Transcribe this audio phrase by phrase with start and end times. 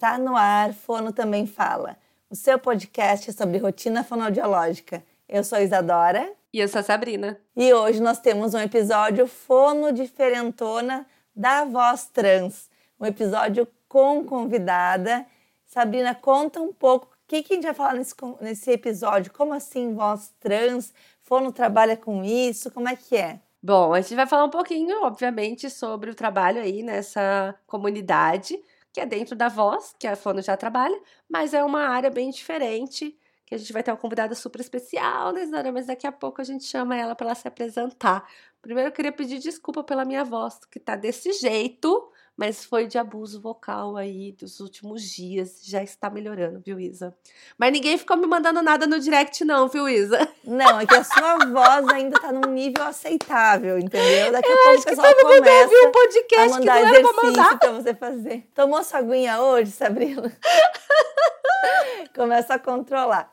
[0.00, 1.94] Tá no ar, Fono Também Fala,
[2.30, 5.04] o seu podcast sobre rotina fonoaudiológica.
[5.28, 6.32] Eu sou Isadora.
[6.54, 7.38] E eu sou a Sabrina.
[7.54, 12.70] E hoje nós temos um episódio fono diferentona da voz trans.
[12.98, 15.26] Um episódio com convidada.
[15.66, 19.30] Sabrina, conta um pouco o que, que a gente vai falar nesse, nesse episódio.
[19.30, 20.94] Como assim voz trans?
[21.24, 22.70] Fono trabalha com isso?
[22.70, 23.38] Como é que é?
[23.62, 28.58] Bom, a gente vai falar um pouquinho, obviamente, sobre o trabalho aí nessa comunidade
[28.92, 32.30] que é dentro da voz, que a Fono já trabalha, mas é uma área bem
[32.30, 35.72] diferente, que a gente vai ter uma convidada super especial, né, Isadora?
[35.72, 38.28] Mas daqui a pouco a gente chama ela para ela se apresentar.
[38.62, 42.96] Primeiro eu queria pedir desculpa pela minha voz, que tá desse jeito, mas foi de
[42.96, 45.60] abuso vocal aí dos últimos dias.
[45.62, 47.14] Já está melhorando, viu, Isa?
[47.58, 50.26] Mas ninguém ficou me mandando nada no direct, não, viu, Isa?
[50.42, 54.32] Não, é que a sua voz ainda está num nível aceitável, entendeu?
[54.32, 58.48] Daqui a pouco o pessoal começa um podcast a mandar que exercício para você fazer.
[58.54, 60.32] Tomou sua aguinha hoje, Sabrina?
[62.16, 63.30] Começa a controlar.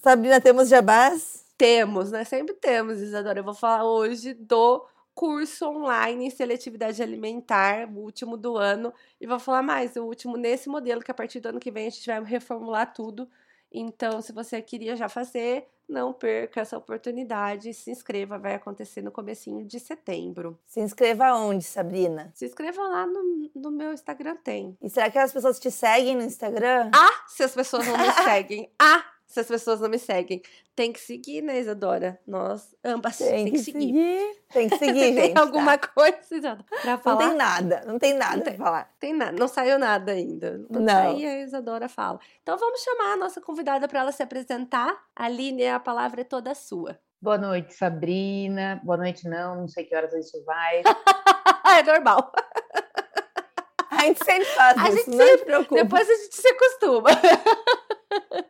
[0.00, 1.44] Sabrina, temos jabás?
[1.58, 2.22] Temos, né?
[2.22, 3.40] Sempre temos, Isadora.
[3.40, 9.26] Eu vou falar hoje do curso online em seletividade alimentar, o último do ano, e
[9.26, 11.90] vou falar mais, o último nesse modelo, que a partir do ano que vem a
[11.90, 13.28] gente vai reformular tudo.
[13.70, 19.10] Então, se você queria já fazer, não perca essa oportunidade, se inscreva, vai acontecer no
[19.10, 20.58] comecinho de setembro.
[20.66, 22.30] Se inscreva onde, Sabrina?
[22.34, 24.76] Se inscreva lá no, no meu Instagram, tem.
[24.80, 26.90] E será que as pessoas te seguem no Instagram?
[26.94, 28.70] Ah, se as pessoas não me seguem.
[28.78, 30.42] Ah, se as pessoas não me seguem.
[30.76, 32.20] Tem que seguir, né, Isadora?
[32.26, 33.80] Nós ambas tem, tem que, que, seguir.
[33.80, 34.42] seguir.
[34.52, 35.34] Tem que seguir, gente.
[35.34, 35.88] tem alguma tá?
[35.88, 37.22] coisa, Isadora, pra falar?
[37.22, 38.94] Não tem nada, não tem nada não tem, pra falar.
[39.00, 40.62] Tem nada, não saiu nada ainda.
[40.68, 40.92] Quando não.
[40.92, 42.20] sair, a Isadora fala.
[42.42, 45.02] Então vamos chamar a nossa convidada para ela se apresentar.
[45.16, 46.98] Aline, a palavra é toda sua.
[47.18, 48.82] Boa noite, Sabrina.
[48.84, 50.82] Boa noite, não, não sei que horas isso vai.
[51.78, 52.30] é normal.
[53.90, 55.82] A gente sempre faz a isso, gente não sempre, se preocupa.
[55.82, 57.10] Depois a gente se acostuma.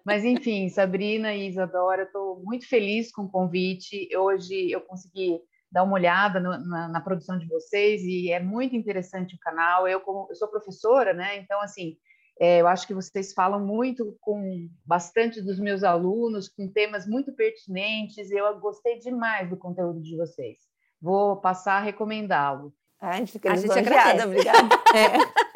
[0.05, 4.09] Mas enfim, Sabrina e Isadora, estou muito feliz com o convite.
[4.17, 8.77] Hoje eu consegui dar uma olhada no, na, na, produção de vocês e é muito
[8.77, 9.89] interessante o canal.
[9.89, 11.39] Eu, como, eu sou professora, né?
[11.39, 11.97] Então, assim,
[12.39, 17.33] é, eu acho que vocês falam muito com bastante dos meus alunos, com temas muito
[17.35, 18.31] pertinentes.
[18.31, 20.59] Eu gostei demais do conteúdo de vocês.
[21.01, 22.73] Vou passar a recomendá-lo.
[23.01, 24.27] a gente fica a gente agradece.
[24.27, 24.69] obrigada.
[24.95, 25.52] É.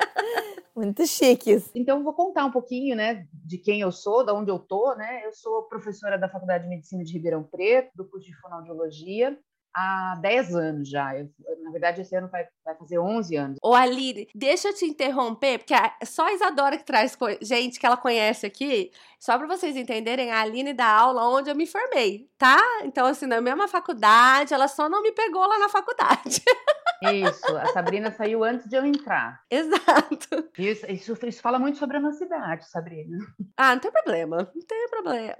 [0.76, 1.70] Muito chiques.
[1.74, 5.24] Então, vou contar um pouquinho, né, de quem eu sou, de onde eu tô, né?
[5.24, 9.38] Eu sou professora da Faculdade de Medicina de Ribeirão Preto, do curso de fonoaudiologia,
[9.74, 11.16] há 10 anos já.
[11.18, 11.30] Eu,
[11.62, 13.58] na verdade, esse ano vai, vai fazer 11 anos.
[13.62, 17.86] Ô, Aline, deixa eu te interromper, porque a, só a Isadora que traz gente que
[17.86, 18.90] ela conhece aqui.
[19.18, 22.58] Só para vocês entenderem, a Aline dá aula onde eu me formei, tá?
[22.84, 26.42] Então, assim, na mesma faculdade, ela só não me pegou lá na faculdade.
[27.02, 29.42] Isso, a Sabrina saiu antes de eu entrar.
[29.50, 30.50] Exato.
[30.58, 33.18] Isso, isso, isso fala muito sobre a nossa idade, Sabrina.
[33.56, 35.36] Ah, não tem problema, não tem problema.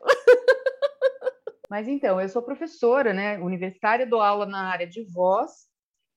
[1.68, 5.66] Mas então, eu sou professora, né, universitária, dou aula na área de voz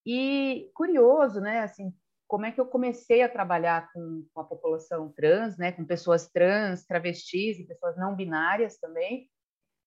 [0.06, 1.92] e curioso, né, assim,
[2.28, 6.30] como é que eu comecei a trabalhar com, com a população trans, né, com pessoas
[6.30, 9.28] trans, travestis e pessoas não binárias também,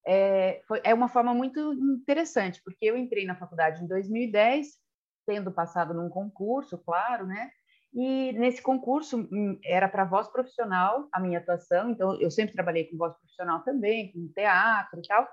[0.04, 4.81] é, foi, é uma forma muito interessante, porque eu entrei na faculdade em 2010
[5.27, 7.50] tendo passado num concurso, claro, né?
[7.94, 12.84] E nesse concurso hum, era para voz profissional a minha atuação, então eu sempre trabalhei
[12.84, 15.28] com voz profissional também, com teatro e tal.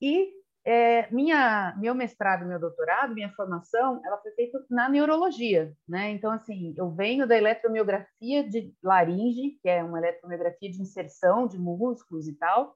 [0.00, 0.32] E
[0.64, 6.10] é, minha meu mestrado, meu doutorado, minha formação, ela foi feita na neurologia, né?
[6.10, 11.58] Então assim, eu venho da eletromiografia de laringe, que é uma eletromiografia de inserção de
[11.58, 12.74] músculos e tal.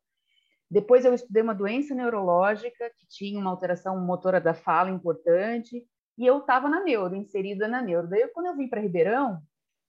[0.70, 5.84] Depois eu estudei uma doença neurológica que tinha uma alteração motora da fala importante
[6.18, 8.08] e eu estava na neuro, inserida na neuro.
[8.08, 9.40] Daí, quando eu vim para Ribeirão,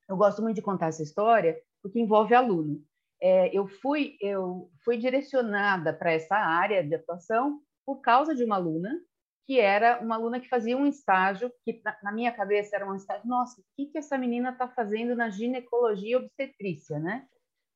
[0.08, 2.84] eu gosto muito de contar essa história, porque envolve aluno.
[3.22, 8.56] É, eu fui eu fui direcionada para essa área de atuação por causa de uma
[8.56, 8.98] aluna
[9.46, 12.96] que era uma aluna que fazia um estágio que na, na minha cabeça era um
[12.96, 17.28] estágio nossa o que que essa menina está fazendo na ginecologia obstetrícia né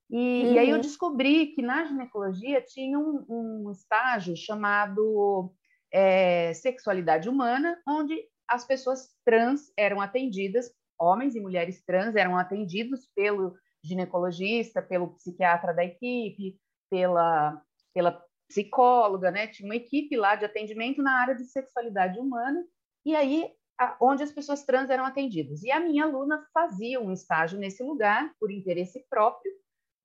[0.09, 0.53] e, uhum.
[0.53, 0.81] e, aí eu uhum.
[0.81, 5.53] descobri que na ginecologia tinha um, um estágio chamado
[5.91, 8.15] é, sexualidade humana onde
[8.47, 15.73] as pessoas trans eram atendidas, homens e mulheres trans eram atendidos pelo ginecologista, pelo psiquiatra
[15.73, 16.57] da equipe,
[16.89, 17.61] pela,
[17.93, 19.47] pela psicóloga, né?
[19.47, 22.63] Tinha uma equipe lá de atendimento na área de sexualidade humana,
[23.05, 25.63] e aí a, onde as pessoas trans eram atendidas.
[25.63, 29.51] E a minha aluna fazia um estágio nesse lugar por interesse próprio,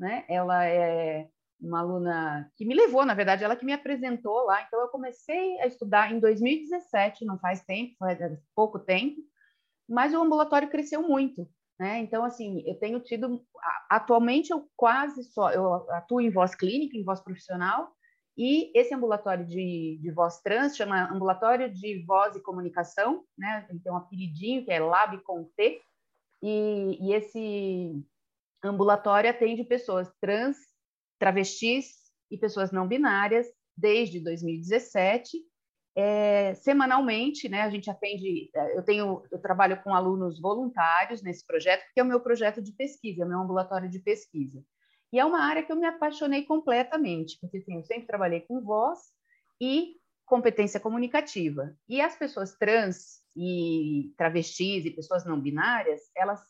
[0.00, 0.24] né?
[0.28, 1.28] Ela é
[1.60, 4.62] uma aluna que me levou, na verdade, ela que me apresentou lá.
[4.62, 8.18] Então, eu comecei a estudar em 2017, não faz tempo, faz
[8.54, 9.20] pouco tempo,
[9.88, 11.48] mas o ambulatório cresceu muito.
[11.78, 11.98] né?
[12.00, 13.44] Então, assim, eu tenho tido.
[13.90, 15.50] Atualmente, eu quase só.
[15.50, 17.92] Eu atuo em voz clínica, em voz profissional,
[18.36, 23.66] e esse ambulatório de, de voz trans chama Ambulatório de Voz e Comunicação, né?
[23.82, 25.80] Tem um apelidinho que é Lab com T,
[26.40, 28.04] e, e esse
[28.62, 30.56] ambulatório atende pessoas trans,
[31.18, 31.94] travestis
[32.30, 35.38] e pessoas não binárias desde 2017.
[35.96, 41.44] É, semanalmente, né, a gente atende, é, eu tenho, eu trabalho com alunos voluntários nesse
[41.44, 44.62] projeto, que é o meu projeto de pesquisa, é o meu ambulatório de pesquisa.
[45.12, 48.60] E é uma área que eu me apaixonei completamente, porque assim, eu sempre trabalhei com
[48.60, 48.98] voz
[49.60, 51.74] e competência comunicativa.
[51.88, 56.40] E as pessoas trans e travestis e pessoas não binárias, elas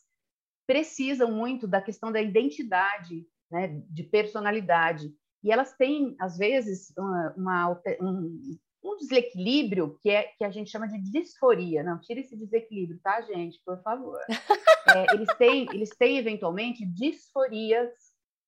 [0.67, 5.13] precisam muito da questão da identidade, né, de personalidade.
[5.43, 10.69] E elas têm, às vezes, uma, uma um, um, desequilíbrio que, é, que a gente
[10.69, 11.83] chama de disforia.
[11.83, 13.59] Não, tira esse desequilíbrio, tá, gente?
[13.65, 14.19] Por favor.
[14.89, 17.91] É, eles, têm, eles têm, eventualmente, disforias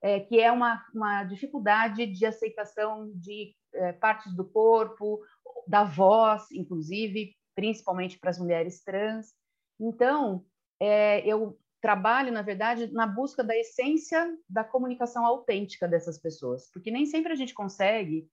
[0.01, 5.21] é, que é uma, uma dificuldade de aceitação de é, partes do corpo,
[5.67, 9.33] da voz, inclusive, principalmente para as mulheres trans.
[9.79, 10.43] Então,
[10.79, 16.91] é, eu trabalho, na verdade, na busca da essência da comunicação autêntica dessas pessoas, porque
[16.91, 18.29] nem sempre a gente consegue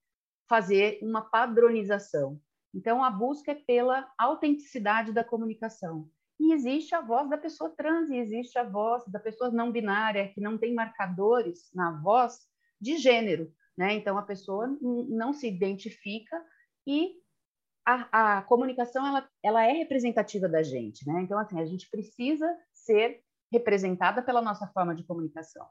[0.47, 2.39] fazer uma padronização.
[2.73, 6.07] Então, a busca é pela autenticidade da comunicação.
[6.39, 10.31] E existe a voz da pessoa trans, e existe a voz da pessoa não binária,
[10.31, 12.39] que não tem marcadores na voz
[12.79, 13.51] de gênero.
[13.77, 13.93] Né?
[13.93, 16.41] Então, a pessoa não se identifica
[16.87, 17.13] e
[17.85, 21.05] a, a comunicação ela, ela é representativa da gente.
[21.07, 21.21] Né?
[21.23, 25.65] Então, assim, a gente precisa ser representada pela nossa forma de comunicação.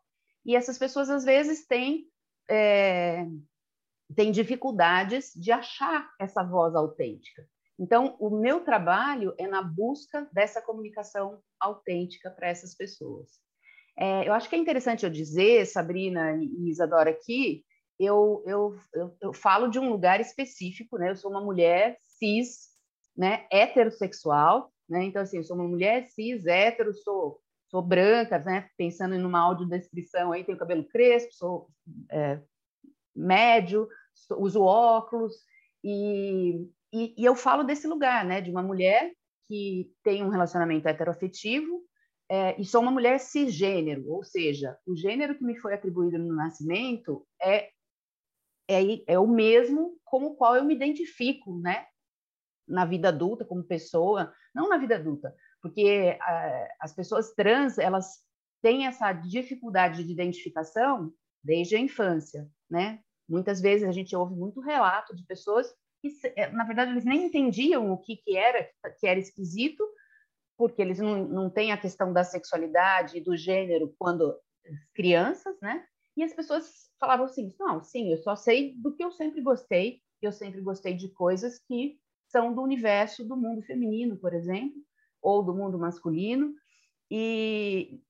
[0.44, 2.06] E essas pessoas, às vezes, têm,
[2.48, 3.26] é,
[4.14, 7.46] têm dificuldades de achar essa voz autêntica.
[7.78, 13.28] Então, o meu trabalho é na busca dessa comunicação autêntica para essas pessoas.
[13.96, 17.64] É, eu acho que é interessante eu dizer, Sabrina e Isadora, aqui,
[17.98, 21.10] eu, eu, eu, eu, falo de um lugar específico, né?
[21.10, 22.68] Eu sou uma mulher cis,
[23.16, 23.46] né?
[23.50, 25.04] Heterossexual, né?
[25.04, 28.68] Então, assim, eu sou uma mulher cis, hétero, sou, sou branca, né?
[28.76, 31.70] Pensando em uma audiodescrição aí, tenho cabelo crespo, sou
[32.10, 32.40] é,
[33.14, 35.34] médio, sou, uso óculos,
[35.84, 39.12] e e, e, eu falo desse lugar, né, de uma mulher
[39.46, 41.82] que tem um relacionamento heteroafetivo
[42.30, 46.34] é, e sou uma mulher cisgênero, ou seja, o gênero que me foi atribuído no
[46.34, 47.70] nascimento é,
[48.68, 51.86] é, é o mesmo com o qual eu me identifico, né,
[52.66, 58.18] na vida adulta como pessoa, não na vida adulta, porque a, as pessoas trans elas
[58.62, 61.12] têm essa dificuldade de identificação
[61.42, 63.00] desde a infância, né?
[63.28, 67.26] Muitas vezes a gente ouve muito relato de pessoas que, é, na verdade, eles nem
[67.26, 68.68] entendiam o que, que era,
[68.98, 69.84] que era esquisito,
[70.56, 74.36] porque eles não, não têm a questão da sexualidade e do gênero quando
[74.94, 75.84] crianças, né?
[76.16, 80.00] E as pessoas falavam assim: não, sim, eu só sei do que eu sempre gostei,
[80.20, 84.76] eu sempre gostei de coisas que são do universo do mundo feminino, por exemplo,
[85.22, 86.52] ou do mundo masculino,
[87.10, 88.00] e,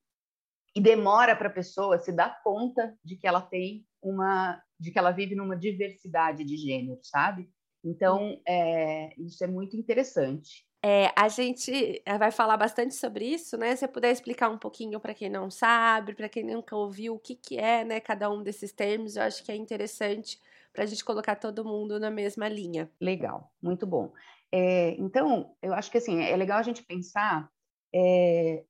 [0.75, 4.99] e demora para a pessoa se dar conta de que ela tem uma, de que
[4.99, 7.49] ela vive numa diversidade de gênero, sabe?
[7.85, 10.67] Então, é, isso é muito interessante.
[10.85, 13.75] É, a gente eh, vai falar bastante sobre isso, né?
[13.75, 17.19] Se você puder explicar um pouquinho para quem não sabe, para quem nunca ouviu o
[17.19, 20.41] que, que é, né, cada um desses termos, eu acho que é interessante
[20.73, 22.89] para a gente colocar todo mundo na mesma linha.
[23.01, 24.13] Legal, muito bom.
[24.53, 27.51] É, então, eu acho que assim é legal a gente pensar
[27.95, 28.65] é,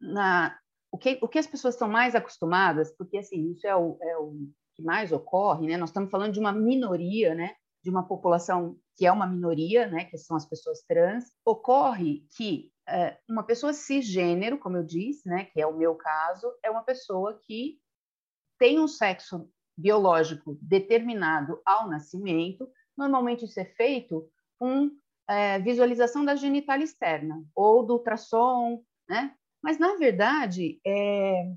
[0.00, 0.58] na
[0.92, 4.16] o que, o que as pessoas estão mais acostumadas, porque assim isso é o, é
[4.18, 5.76] o que mais ocorre, né?
[5.76, 7.56] Nós estamos falando de uma minoria, né?
[7.84, 12.72] de uma população que é uma minoria, né, que são as pessoas trans, ocorre que
[12.88, 16.82] é, uma pessoa cisgênero, como eu disse, né, que é o meu caso, é uma
[16.82, 17.78] pessoa que
[18.58, 22.66] tem um sexo biológico determinado ao nascimento.
[22.96, 24.90] Normalmente isso é feito com
[25.28, 29.34] é, visualização da genitália externa ou do ultrassom, né?
[29.62, 31.54] Mas na verdade, é,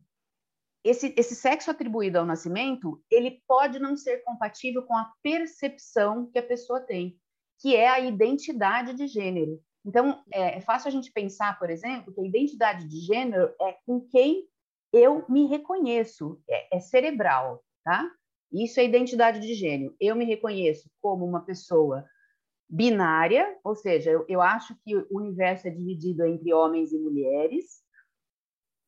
[0.84, 6.40] esse, esse sexo atribuído ao nascimento, ele pode não ser compatível com a percepção que
[6.40, 7.20] a pessoa tem,
[7.60, 9.62] que é a identidade de gênero.
[9.86, 13.74] Então, é, é fácil a gente pensar, por exemplo, que a identidade de gênero é
[13.86, 14.48] com quem
[14.94, 18.10] eu me reconheço, é, é cerebral, tá?
[18.52, 19.96] Isso é identidade de gênero.
[20.00, 22.06] Eu me reconheço como uma pessoa
[22.70, 27.82] binária, ou seja, eu, eu acho que o universo é dividido entre homens e mulheres,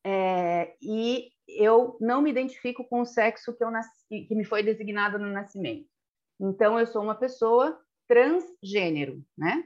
[0.04, 4.62] é, e eu não me identifico com o sexo que, eu nasci, que me foi
[4.62, 5.88] designado no nascimento.
[6.40, 9.64] Então, eu sou uma pessoa transgênero, né?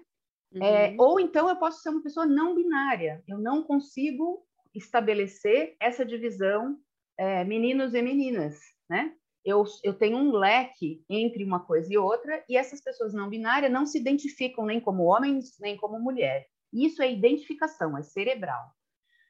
[0.55, 0.65] É, uhum.
[0.65, 3.23] É, ou então eu posso ser uma pessoa não binária.
[3.27, 4.45] Eu não consigo
[4.75, 6.79] estabelecer essa divisão
[7.17, 9.15] é, meninos e meninas, né?
[9.45, 13.71] Eu, eu tenho um leque entre uma coisa e outra, e essas pessoas não binárias
[13.71, 16.47] não se identificam nem como homens, nem como mulher.
[16.73, 18.65] Isso é identificação, é cerebral.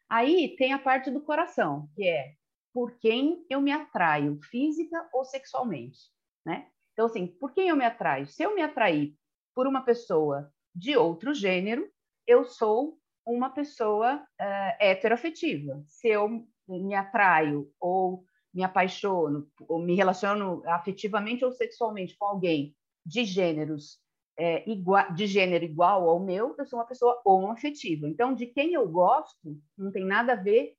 [0.09, 2.35] Aí tem a parte do coração, que é
[2.73, 5.99] por quem eu me atraio, física ou sexualmente,
[6.45, 6.69] né?
[6.93, 8.27] Então, assim, por quem eu me atraio?
[8.27, 9.15] Se eu me atrair
[9.55, 11.89] por uma pessoa de outro gênero,
[12.27, 15.83] eu sou uma pessoa uh, heteroafetiva.
[15.87, 22.75] Se eu me atraio ou me apaixono ou me relaciono afetivamente ou sexualmente com alguém
[23.05, 23.99] de gêneros
[24.39, 28.09] é, igual, de gênero igual ao meu, eu sou uma pessoa homoafetiva.
[28.09, 30.75] Então, de quem eu gosto não tem nada a ver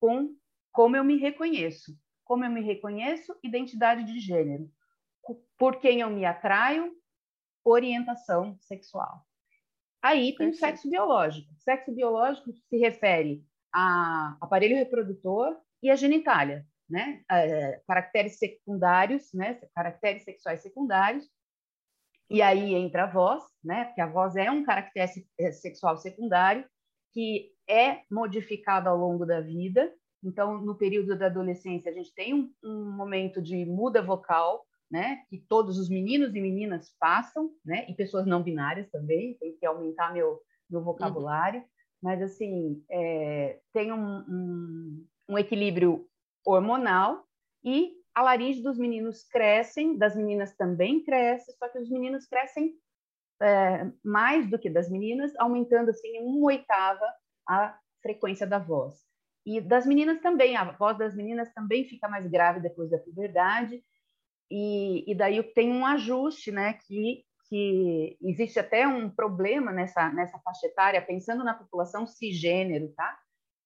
[0.00, 0.34] com
[0.72, 1.96] como eu me reconheço.
[2.24, 4.68] Como eu me reconheço, identidade de gênero.
[5.56, 6.92] Por quem eu me atraio,
[7.64, 9.24] orientação sexual.
[10.02, 11.48] Aí tem o sexo biológico.
[11.58, 17.22] Sexo biológico se refere a aparelho reprodutor e a genitália, né?
[17.30, 19.60] É, caracteres secundários, né?
[19.74, 21.28] Caracteres sexuais secundários.
[22.28, 23.84] E aí entra a voz, né?
[23.86, 26.64] Porque a voz é um caractere é, sexual secundário
[27.12, 29.92] que é modificado ao longo da vida.
[30.22, 35.22] Então, no período da adolescência, a gente tem um, um momento de muda vocal, né,
[35.28, 39.66] que todos os meninos e meninas passam, né, e pessoas não binárias também, tem que
[39.66, 40.40] aumentar meu,
[40.70, 41.66] meu vocabulário, uhum.
[42.02, 46.06] mas assim, é, tem um, um, um, equilíbrio
[46.46, 47.24] hormonal
[47.64, 52.72] e a laringe dos meninos crescem, das meninas também cresce, só que os meninos crescem
[53.42, 57.04] é, mais do que das meninas, aumentando assim uma oitava
[57.46, 58.98] a frequência da voz.
[59.44, 63.82] E das meninas também, a voz das meninas também fica mais grave depois da puberdade,
[64.50, 70.38] e, e daí tem um ajuste, né, que, que existe até um problema nessa, nessa
[70.38, 73.18] faixa etária, pensando na população cisgênero, tá?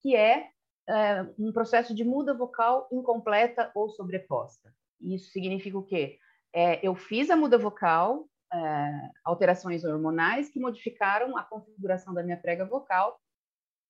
[0.03, 0.49] Que é,
[0.91, 4.73] é um processo de muda vocal incompleta ou sobreposta.
[5.01, 6.19] Isso significa o quê?
[6.53, 12.37] É, eu fiz a muda vocal, é, alterações hormonais que modificaram a configuração da minha
[12.37, 13.19] prega vocal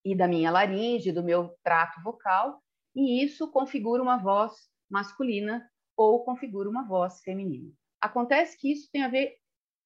[0.04, 2.62] e da minha laringe, do meu trato vocal,
[2.94, 4.52] e isso configura uma voz
[4.90, 7.72] masculina ou configura uma voz feminina.
[8.00, 9.36] Acontece que isso tem a ver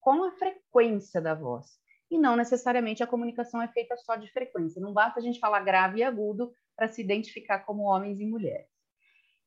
[0.01, 1.79] com a frequência da voz
[2.11, 4.81] e não necessariamente a comunicação é feita só de frequência.
[4.81, 8.75] Não basta a gente falar grave e agudo para se identificar como homens e mulheres.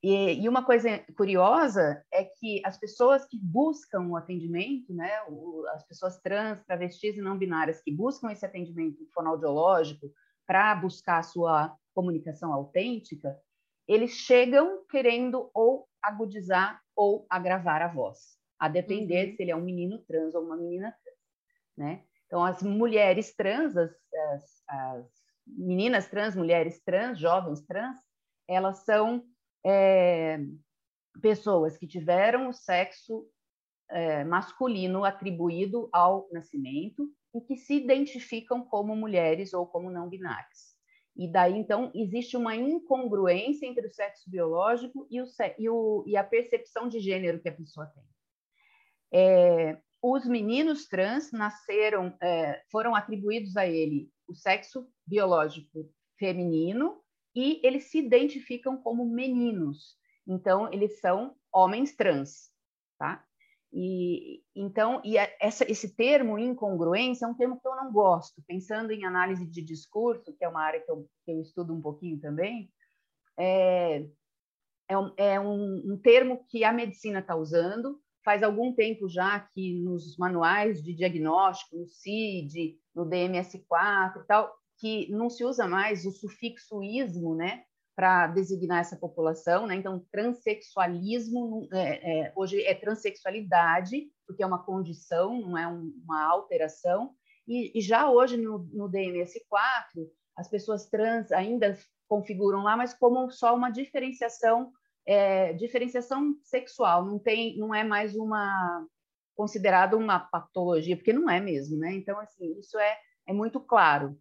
[0.02, 5.66] E, e, uma coisa curiosa é que as pessoas que buscam o atendimento, né, o,
[5.70, 10.12] as pessoas trans, travestis e não binárias que buscam esse atendimento fonoaudiológico
[10.46, 13.38] para buscar a sua comunicação autêntica,
[13.88, 19.36] eles chegam querendo ou agudizar ou agravar a voz, a depender uhum.
[19.36, 21.18] se ele é um menino trans ou uma menina trans,
[21.76, 22.04] né?
[22.28, 23.92] Então, as mulheres trans, as,
[24.32, 27.98] as, as meninas trans, mulheres trans, jovens trans,
[28.48, 29.24] elas são
[29.66, 30.40] é,
[31.22, 33.28] pessoas que tiveram o sexo
[33.90, 40.76] é, masculino atribuído ao nascimento e que se identificam como mulheres ou como não binárias.
[41.16, 45.26] E daí, então, existe uma incongruência entre o sexo biológico e, o,
[45.58, 48.04] e, o, e a percepção de gênero que a pessoa tem.
[49.12, 55.90] É, os meninos trans nasceram, é, foram atribuídos a ele o sexo biológico
[56.20, 57.02] feminino
[57.36, 59.96] e eles se identificam como meninos.
[60.28, 62.52] Então, eles são homens trans,
[62.98, 63.24] tá?
[63.72, 68.42] E então, e essa, esse termo incongruência é um termo que eu não gosto.
[68.48, 71.82] Pensando em análise de discurso, que é uma área que eu, que eu estudo um
[71.82, 72.72] pouquinho também,
[73.38, 74.08] é,
[74.88, 78.02] é, um, é um, um termo que a medicina está usando.
[78.28, 84.54] Faz algum tempo já que nos manuais de diagnóstico, no CID, no DMS4 e tal,
[84.78, 87.64] que não se usa mais o sufixo ismo, né?
[87.96, 89.76] para designar essa população, né?
[89.76, 96.26] Então, transexualismo é, é, hoje é transexualidade, porque é uma condição, não é um, uma
[96.26, 97.16] alteração.
[97.48, 100.06] E, e, já hoje no, no DNS4,
[100.36, 101.78] as pessoas trans ainda
[102.10, 104.72] configuram lá, mas como só uma diferenciação,
[105.08, 107.06] é, diferenciação sexual.
[107.06, 108.86] Não tem, não é mais uma
[109.34, 111.94] considerado uma patologia, porque não é mesmo, né?
[111.94, 112.98] Então, assim, isso é,
[113.28, 114.20] é muito claro,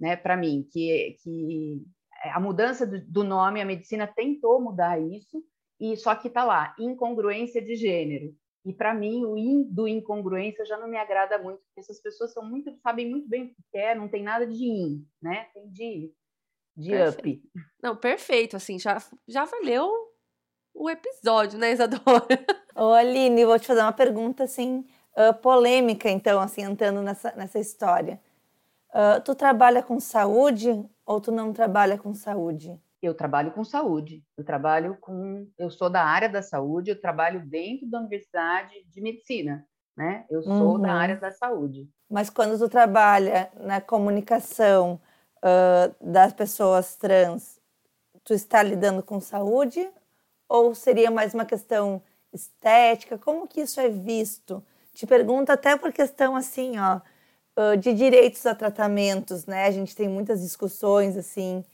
[0.00, 1.82] né, para mim, que, que
[2.24, 5.44] é, a mudança do nome, a medicina tentou mudar isso,
[5.78, 8.34] e só que está lá, incongruência de gênero.
[8.64, 12.32] E para mim, o in do incongruência já não me agrada muito, porque essas pessoas
[12.32, 15.48] são muito, sabem muito bem o que quer, não tem nada de in, né?
[15.52, 16.12] Tem de,
[16.74, 17.42] de up.
[17.82, 18.96] Não, perfeito, assim, já,
[19.28, 20.15] já valeu
[20.76, 22.00] o episódio, né, Isadora?
[22.76, 24.84] Ô, Aline, vou te fazer uma pergunta, assim,
[25.16, 28.20] uh, polêmica, então, assim, entrando nessa, nessa história.
[28.90, 32.80] Uh, tu trabalha com saúde Ou tu não trabalha com saúde?
[33.00, 34.24] Eu trabalho com saúde.
[34.36, 35.46] Eu trabalho com.
[35.58, 36.90] Eu sou da área da saúde.
[36.90, 39.66] Eu trabalho dentro da Universidade de Medicina,
[39.96, 40.24] né?
[40.28, 40.80] Eu sou uhum.
[40.80, 41.88] da área da saúde.
[42.10, 45.00] Mas quando tu trabalha na comunicação
[45.38, 47.60] uh, das pessoas trans,
[48.24, 49.88] tu está lidando com saúde
[50.48, 53.18] ou seria mais uma questão estética?
[53.18, 54.62] Como que isso é visto?
[54.94, 57.00] Te pergunto até por questão assim, ó,
[57.76, 59.66] de direitos a tratamentos, né?
[59.66, 61.64] A gente tem muitas discussões assim,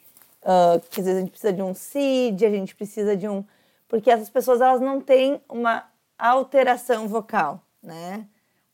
[0.42, 3.44] uh, que às vezes a gente precisa de um CID, a gente precisa de um,
[3.88, 5.84] porque essas pessoas elas não têm uma
[6.18, 8.26] alteração vocal, né?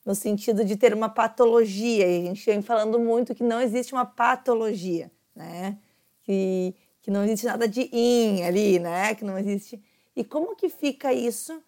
[0.05, 3.93] No sentido de ter uma patologia, e a gente vem falando muito que não existe
[3.93, 5.79] uma patologia, né?
[6.23, 9.15] Que, que não existe nada de in ali, né?
[9.15, 9.83] Que não existe
[10.19, 11.63] e como que fica isso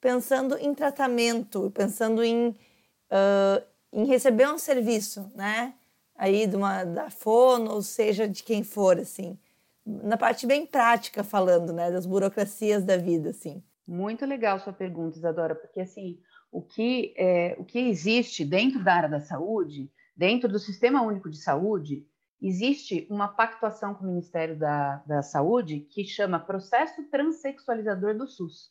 [0.00, 3.60] pensando em tratamento, pensando em, uh,
[3.92, 5.74] em receber um serviço, né?
[6.14, 9.36] Aí de uma, da fono, ou seja, de quem for, assim.
[9.84, 11.90] Na parte bem prática falando, né?
[11.90, 13.64] Das burocracias da vida, assim.
[13.84, 16.20] Muito legal sua pergunta, Isadora, porque assim,
[16.52, 21.28] o que, é, o que existe dentro da área da saúde, dentro do Sistema Único
[21.28, 22.06] de Saúde,
[22.40, 28.70] existe uma pactuação com o Ministério da, da Saúde que chama Processo Transsexualizador do SUS,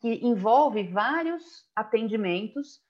[0.00, 2.80] que envolve vários atendimentos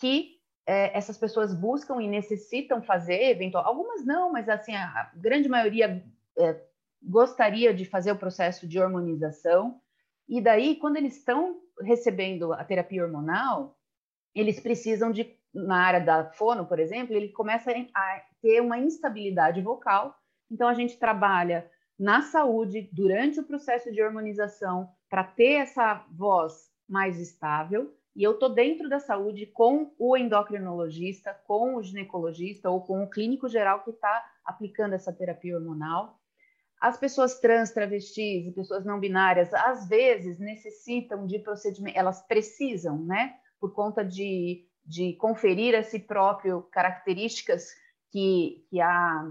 [0.00, 5.48] que é, essas pessoas buscam e necessitam fazer, eventual, algumas não, mas assim a, grande
[5.48, 6.04] maioria
[6.38, 6.62] é,
[7.02, 9.80] gostaria de fazer o processo de hormonização.
[10.28, 13.78] E daí, quando eles estão recebendo a terapia hormonal,
[14.34, 19.60] eles precisam de na área da fono, por exemplo, ele começa a ter uma instabilidade
[19.62, 20.14] vocal.
[20.50, 26.70] Então, a gente trabalha na saúde durante o processo de hormonização para ter essa voz
[26.88, 27.92] mais estável.
[28.14, 33.10] E eu estou dentro da saúde com o endocrinologista, com o ginecologista ou com o
[33.10, 36.18] clínico geral que está aplicando essa terapia hormonal.
[36.80, 43.04] As pessoas trans, travestis e pessoas não binárias, às vezes necessitam de procedimento, elas precisam,
[43.04, 43.34] né?
[43.60, 47.68] Por conta de de conferir a si próprio características
[48.10, 49.30] que, que, a,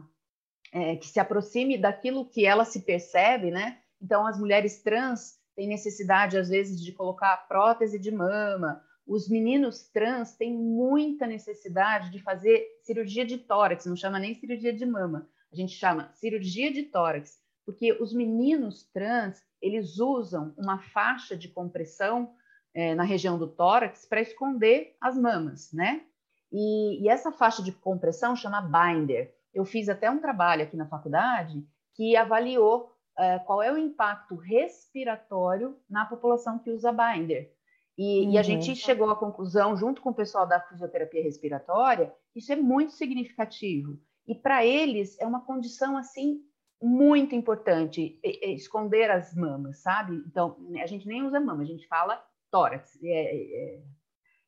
[0.71, 3.79] é, que se aproxime daquilo que ela se percebe, né?
[3.99, 8.83] Então, as mulheres trans têm necessidade, às vezes, de colocar prótese de mama.
[9.07, 14.71] Os meninos trans têm muita necessidade de fazer cirurgia de tórax, não chama nem cirurgia
[14.71, 20.77] de mama, a gente chama cirurgia de tórax, porque os meninos trans, eles usam uma
[20.77, 22.35] faixa de compressão
[22.77, 26.03] é, na região do tórax para esconder as mamas, né?
[26.51, 29.33] E, e, essa faixa de compressão chama binder.
[29.51, 34.35] Eu fiz até um trabalho aqui na faculdade que avaliou é, qual é o impacto
[34.35, 37.51] respiratório na população que usa binder.
[37.97, 38.31] E, uhum.
[38.33, 38.43] e, a uhum.
[38.43, 43.99] gente chegou à conclusão, junto com o pessoal da fisioterapia respiratória, isso é muito significativo.
[44.27, 46.43] E para eles é uma condição assim
[46.79, 50.23] muito importante esconder as mamas, sabe?
[50.27, 52.97] Então a gente nem usa mama, a gente fala tórax.
[53.03, 53.83] É, é,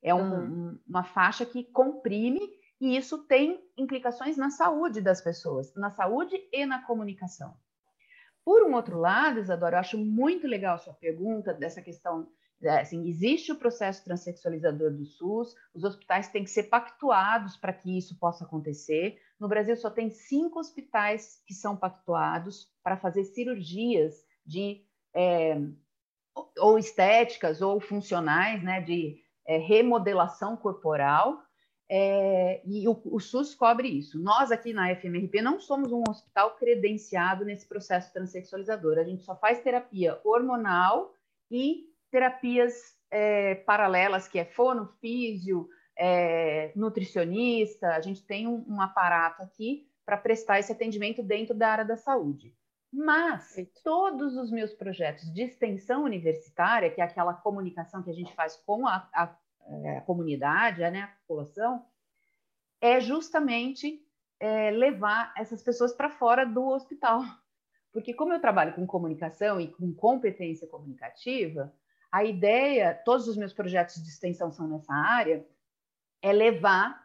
[0.02, 0.78] é um, uhum.
[0.86, 2.40] uma faixa que comprime
[2.80, 7.54] e isso tem implicações na saúde das pessoas, na saúde e na comunicação.
[8.42, 12.26] Por um outro lado, Isadora, eu acho muito legal a sua pergunta dessa questão.
[12.62, 17.72] É, assim, existe o processo transexualizador do SUS, os hospitais têm que ser pactuados para
[17.72, 19.18] que isso possa acontecer.
[19.38, 24.84] No Brasil, só tem cinco hospitais que são pactuados para fazer cirurgias de
[25.14, 25.58] é,
[26.58, 31.42] ou estéticas ou funcionais, né, de é, remodelação corporal,
[31.92, 34.16] é, e o, o, SUS cobre isso.
[34.22, 38.96] Nós aqui na FMRP não somos um hospital credenciado nesse processo transexualizador.
[38.96, 41.12] A gente só faz terapia hormonal
[41.50, 47.88] e terapias é, paralelas, que é fono, físio, é, nutricionista.
[47.88, 51.96] A gente tem um, um aparato aqui para prestar esse atendimento dentro da área da
[51.96, 52.54] saúde.
[52.92, 58.34] Mas todos os meus projetos de extensão universitária, que é aquela comunicação que a gente
[58.34, 59.36] faz com a, a,
[59.84, 61.84] é, a comunidade, né, a população,
[62.80, 64.04] é justamente
[64.40, 67.22] é, levar essas pessoas para fora do hospital.
[67.92, 71.72] Porque como eu trabalho com comunicação e com competência comunicativa,
[72.10, 75.46] a ideia, todos os meus projetos de extensão são nessa área,
[76.22, 77.04] é levar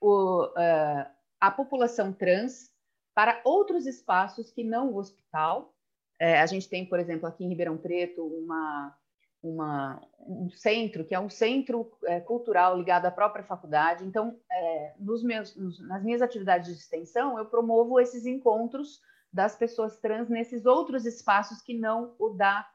[0.00, 1.06] o, uh,
[1.40, 2.71] a população trans
[3.14, 5.74] para outros espaços que não o hospital.
[6.18, 8.96] É, a gente tem, por exemplo, aqui em Ribeirão Preto, uma,
[9.42, 14.04] uma, um centro, que é um centro é, cultural ligado à própria faculdade.
[14.04, 19.00] Então, é, nos meus, nos, nas minhas atividades de extensão, eu promovo esses encontros
[19.32, 22.68] das pessoas trans nesses outros espaços que não o da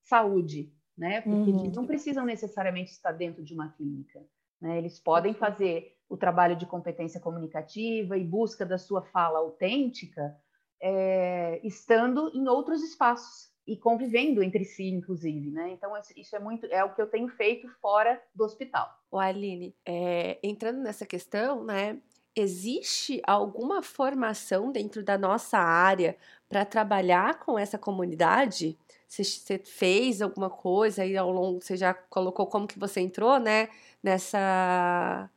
[0.00, 1.20] saúde, né?
[1.22, 1.64] Porque uhum.
[1.64, 4.24] eles não precisam necessariamente estar dentro de uma clínica.
[4.60, 4.78] Né?
[4.78, 10.36] Eles podem fazer o trabalho de competência comunicativa e busca da sua fala autêntica
[10.80, 15.70] é, estando em outros espaços e convivendo entre si, inclusive, né?
[15.70, 18.88] Então isso é muito é o que eu tenho feito fora do hospital.
[19.10, 21.98] O Aline, é, entrando nessa questão, né?
[22.36, 26.16] Existe alguma formação dentro da nossa área
[26.48, 28.76] para trabalhar com essa comunidade?
[29.08, 33.68] Você fez alguma coisa aí ao longo, você já colocou como que você entrou, né?
[34.02, 35.30] Nessa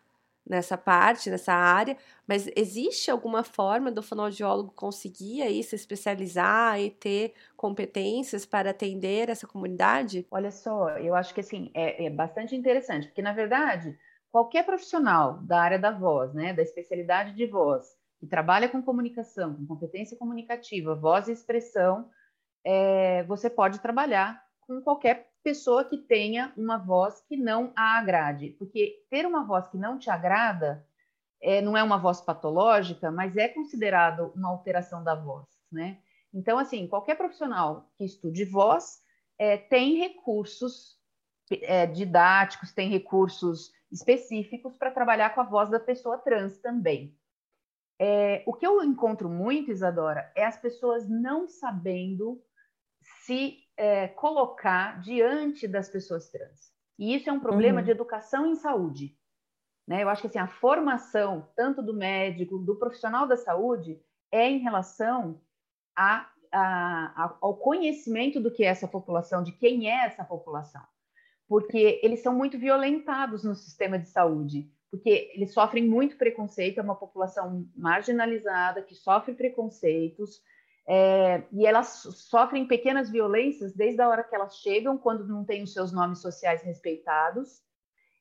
[0.49, 6.89] nessa parte, nessa área, mas existe alguma forma do fonoaudiólogo conseguir aí se especializar e
[6.89, 10.25] ter competências para atender essa comunidade?
[10.31, 13.97] Olha só, eu acho que assim é, é bastante interessante, porque na verdade
[14.31, 17.87] qualquer profissional da área da voz, né, da especialidade de voz,
[18.19, 22.09] que trabalha com comunicação, com competência comunicativa, voz e expressão,
[22.63, 28.49] é, você pode trabalhar com qualquer pessoa que tenha uma voz que não a agrade.
[28.59, 30.85] Porque ter uma voz que não te agrada
[31.41, 35.99] é, não é uma voz patológica, mas é considerado uma alteração da voz, né?
[36.33, 39.01] Então, assim, qualquer profissional que estude voz
[39.39, 40.99] é, tem recursos
[41.49, 47.17] é, didáticos, tem recursos específicos para trabalhar com a voz da pessoa trans também.
[47.97, 52.43] É, o que eu encontro muito, Isadora, é as pessoas não sabendo
[53.23, 56.75] se é, colocar diante das pessoas trans.
[56.97, 57.85] E isso é um problema uhum.
[57.85, 59.15] de educação em saúde.
[59.87, 60.03] Né?
[60.03, 64.57] Eu acho que assim, a formação, tanto do médico, do profissional da saúde, é em
[64.57, 65.39] relação
[65.95, 70.81] a, a, a, ao conhecimento do que é essa população, de quem é essa população.
[71.47, 76.83] Porque eles são muito violentados no sistema de saúde, porque eles sofrem muito preconceito, é
[76.83, 80.41] uma população marginalizada que sofre preconceitos,
[80.89, 85.63] é, e elas sofrem pequenas violências desde a hora que elas chegam, quando não têm
[85.63, 87.61] os seus nomes sociais respeitados.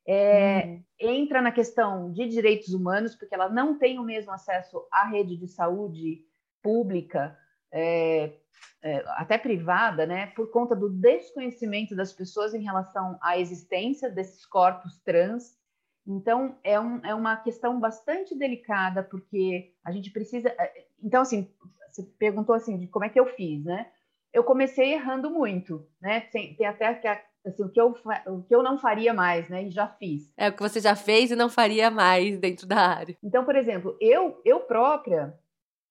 [0.04, 0.84] É, uhum.
[0.98, 5.36] Entra na questão de direitos humanos, porque ela não tem o mesmo acesso à rede
[5.36, 6.24] de saúde
[6.60, 7.38] pública,
[7.72, 8.32] é,
[8.82, 14.44] é, até privada, né, por conta do desconhecimento das pessoas em relação à existência desses
[14.44, 15.56] corpos trans.
[16.04, 20.48] Então, é, um, é uma questão bastante delicada, porque a gente precisa.
[20.48, 21.52] É, então, assim,
[21.96, 23.90] você perguntou assim de como é que eu fiz, né?
[24.32, 26.20] Eu comecei errando muito, né?
[26.20, 27.08] Tem, tem até que
[27.48, 27.94] assim, o que, eu,
[28.26, 29.64] o que eu não faria mais, né?
[29.64, 30.30] E já fiz.
[30.36, 33.16] É o que você já fez e não faria mais dentro da área.
[33.22, 35.34] Então, por exemplo, eu, eu própria,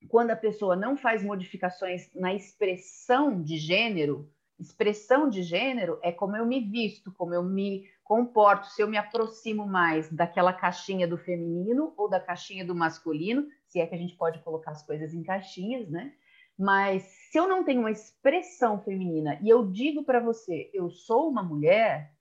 [0.10, 6.38] quando a pessoa não faz modificações na expressão de gênero, expressão de gênero é como
[6.38, 11.18] eu me visto, como eu me comporto, se eu me aproximo mais daquela caixinha do
[11.18, 15.14] feminino ou da caixinha do masculino, se é que a gente pode colocar as coisas
[15.14, 16.14] em caixinhas, né?
[16.58, 21.30] Mas se eu não tenho uma expressão feminina e eu digo para você, eu sou
[21.30, 22.14] uma mulher,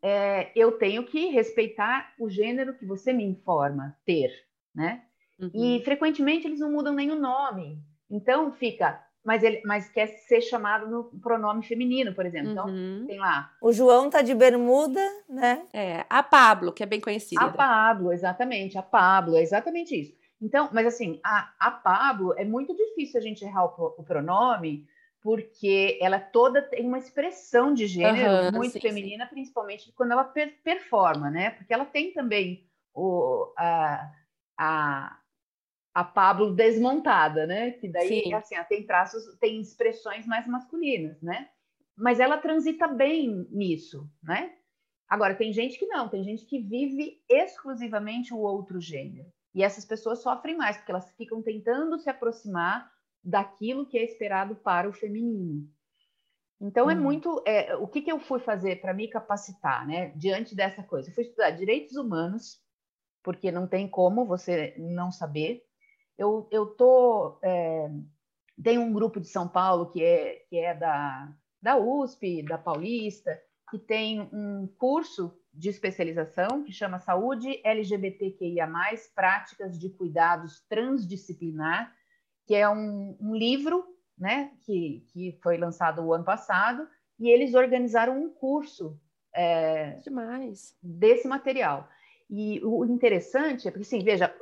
[0.00, 4.30] é, eu tenho que respeitar o gênero que você me informa ter,
[4.72, 5.02] né?
[5.40, 5.50] Uhum.
[5.52, 7.82] E frequentemente eles não mudam nem o nome.
[8.08, 12.52] Então fica mas ele mas quer ser chamado no pronome feminino, por exemplo.
[12.52, 13.04] Então, uhum.
[13.08, 13.50] tem lá.
[13.60, 15.62] O João tá de bermuda, né?
[15.72, 17.42] É, a Pablo, que é bem conhecida.
[17.42, 20.14] A Pablo, exatamente, a Pablo, é exatamente isso.
[20.40, 24.86] Então, mas assim, a, a Pablo é muito difícil a gente errar o, o pronome,
[25.20, 29.30] porque ela toda tem uma expressão de gênero uhum, muito sim, feminina, sim.
[29.30, 31.50] principalmente quando ela per, performa, né?
[31.50, 34.12] Porque ela tem também o, a,
[34.58, 35.18] a,
[35.94, 37.72] a Pablo desmontada, né?
[37.72, 38.34] Que daí Sim.
[38.34, 41.48] assim, ela tem traços, tem expressões mais masculinas, né?
[41.96, 44.54] Mas ela transita bem nisso, né?
[45.08, 49.32] Agora tem gente que não, tem gente que vive exclusivamente o outro gênero.
[49.56, 52.88] E essas pessoas sofrem mais porque elas ficam tentando se aproximar
[53.24, 55.68] daquilo que é esperado para o feminino.
[56.60, 56.90] Então hum.
[56.90, 57.02] é uhum.
[57.02, 57.42] muito.
[57.44, 60.12] É, o que, que eu fui fazer para me capacitar, né?
[60.14, 62.60] Diante dessa coisa, eu fui estudar direitos humanos,
[63.24, 65.66] porque não tem como você não saber
[66.18, 67.90] eu, eu tô é,
[68.62, 73.36] tem um grupo de São Paulo que é que é da da USP, da Paulista,
[73.70, 78.68] que tem um curso de especialização que chama Saúde LGBTQIA+,
[79.14, 81.94] Práticas de Cuidados Transdisciplinar,
[82.46, 83.84] que é um, um livro
[84.16, 86.86] né, que, que foi lançado o ano passado,
[87.18, 89.00] e eles organizaram um curso
[89.32, 90.76] é, Demais.
[90.82, 91.88] desse material.
[92.28, 94.34] E o interessante é porque, assim, veja,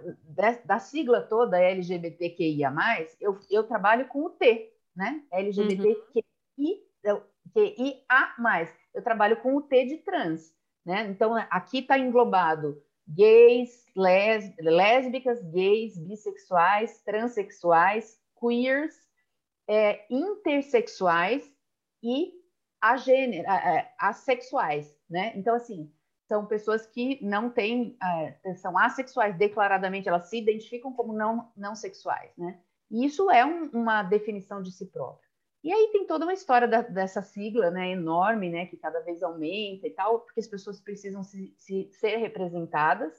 [0.65, 2.73] da, sigla toda LGBTQIA,
[3.21, 5.23] eu, eu trabalho com o T, né?
[5.31, 6.25] LGBTQIA.
[8.95, 11.07] Eu trabalho com o T de trans, né?
[11.09, 18.95] Então, aqui está englobado gays, lésbicas, gays, bissexuais, transexuais, queers,
[19.69, 21.45] é, intersexuais
[22.03, 22.33] e
[22.81, 23.47] agênero,
[23.99, 25.33] assexuais, né?
[25.37, 25.91] Então, assim,
[26.29, 27.97] são pessoas que não têm,
[28.45, 32.59] é, são assexuais, declaradamente elas se identificam como não, não sexuais, né?
[32.91, 35.24] E isso é um, uma definição de si próprio.
[35.65, 39.23] E aí tem toda uma história da, dessa sigla, né, enorme, né, que cada vez
[39.23, 43.15] aumenta e tal, porque as pessoas precisam se, se ser representadas.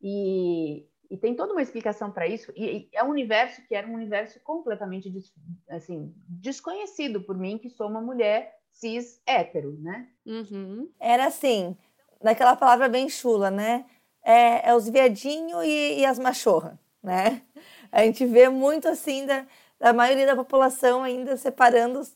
[0.00, 2.52] E, e tem toda uma explicação para isso.
[2.54, 5.32] E, e, é um universo que era um universo completamente des,
[5.68, 10.08] assim, desconhecido por mim, que sou uma mulher cis hétero, né?
[10.24, 10.88] Uhum.
[11.00, 11.76] Era assim,
[12.22, 13.84] daquela palavra bem chula, né?
[14.22, 17.42] É, é os viadinhos e, e, as machorras, né?
[17.90, 19.44] A gente vê muito assim da,
[19.82, 22.06] da maioria da população ainda separando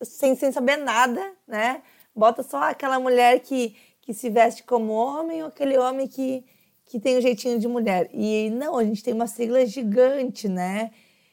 [0.00, 1.82] sem, sem saber nada, né?
[2.14, 6.44] Bota só aquela mulher que, que se veste como homem ou aquele homem que
[6.84, 8.10] que tem um jeitinho de mulher.
[8.12, 10.90] E não, a gente tem uma sigla gigante, né?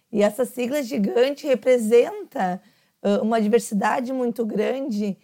[0.10, 2.62] E essa sigla gigante representa
[3.03, 5.17] uh, uma diversidade muito grande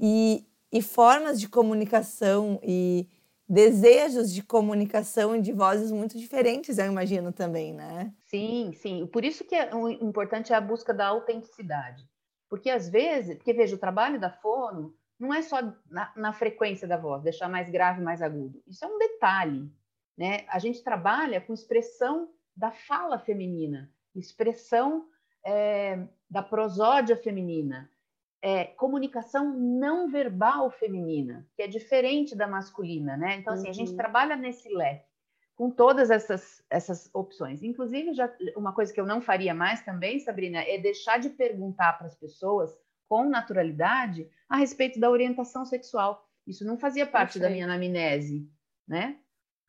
[0.00, 3.08] e, e formas de comunicação e
[3.52, 8.10] desejos de comunicação e de vozes muito diferentes, eu imagino também, né?
[8.24, 9.06] Sim, sim.
[9.06, 9.68] Por isso que é,
[10.00, 12.08] importante é a busca da autenticidade.
[12.48, 15.60] Porque às vezes, porque veja, o trabalho da fono não é só
[15.90, 18.62] na, na, frequência da voz, deixar mais grave, mais agudo.
[18.66, 19.70] Isso é um detalhe.
[20.16, 20.46] Né?
[20.48, 25.06] A gente trabalha com expressão da fala feminina, expressão
[25.44, 27.90] é, da prosódia feminina,
[28.42, 33.16] é, comunicação não verbal feminina, que é diferente da masculina.
[33.16, 33.36] Né?
[33.36, 33.70] Então, assim, uhum.
[33.70, 33.96] a gente uhum.
[33.96, 35.12] trabalha nesse leque
[35.54, 37.62] com todas essas, essas opções.
[37.62, 41.92] Inclusive, já, uma coisa que eu não faria mais também, Sabrina, é deixar de perguntar
[41.92, 42.76] para as pessoas
[43.08, 46.26] com naturalidade a respeito da orientação sexual.
[46.46, 48.50] Isso não fazia parte da minha anamnese,
[48.88, 49.18] né?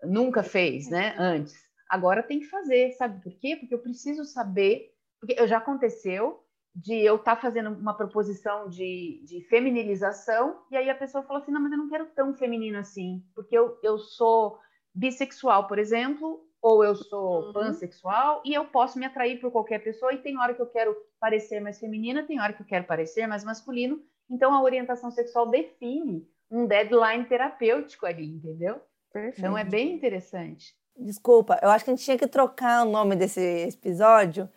[0.02, 1.14] Nunca fez, né?
[1.20, 1.56] Antes.
[1.88, 3.56] Agora tem que fazer, sabe por quê?
[3.56, 6.43] Porque eu preciso saber, porque já aconteceu
[6.76, 11.42] de eu estar tá fazendo uma proposição de, de feminilização e aí a pessoa falou
[11.42, 14.58] assim, não, mas eu não quero tão feminino assim, porque eu, eu sou
[14.94, 17.54] bissexual, por exemplo, ou eu sou uhum.
[17.54, 20.96] pansexual e eu posso me atrair por qualquer pessoa e tem hora que eu quero
[21.20, 24.02] parecer mais feminina, tem hora que eu quero parecer mais masculino.
[24.30, 28.82] Então a orientação sexual define um deadline terapêutico ali, entendeu?
[29.12, 29.40] Perfeito.
[29.40, 30.76] Então é bem interessante.
[30.96, 34.50] Desculpa, eu acho que a gente tinha que trocar o nome desse episódio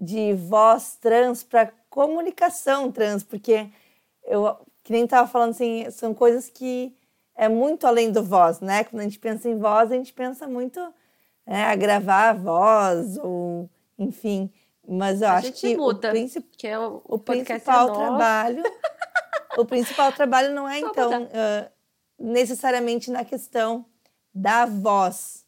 [0.00, 3.68] de voz trans para comunicação trans, porque
[4.24, 6.96] eu que nem estava falando assim, são coisas que
[7.36, 8.84] é muito além do voz, né?
[8.84, 10.80] Quando a gente pensa em voz, a gente pensa muito
[11.46, 14.50] né, a gravar a voz, ou enfim.
[14.86, 16.56] Mas eu a acho que muda, o, princip...
[16.56, 18.62] que é o, o, o principal é trabalho.
[19.56, 21.70] o principal trabalho não é, então, uh,
[22.18, 23.84] necessariamente na questão
[24.34, 25.44] da voz.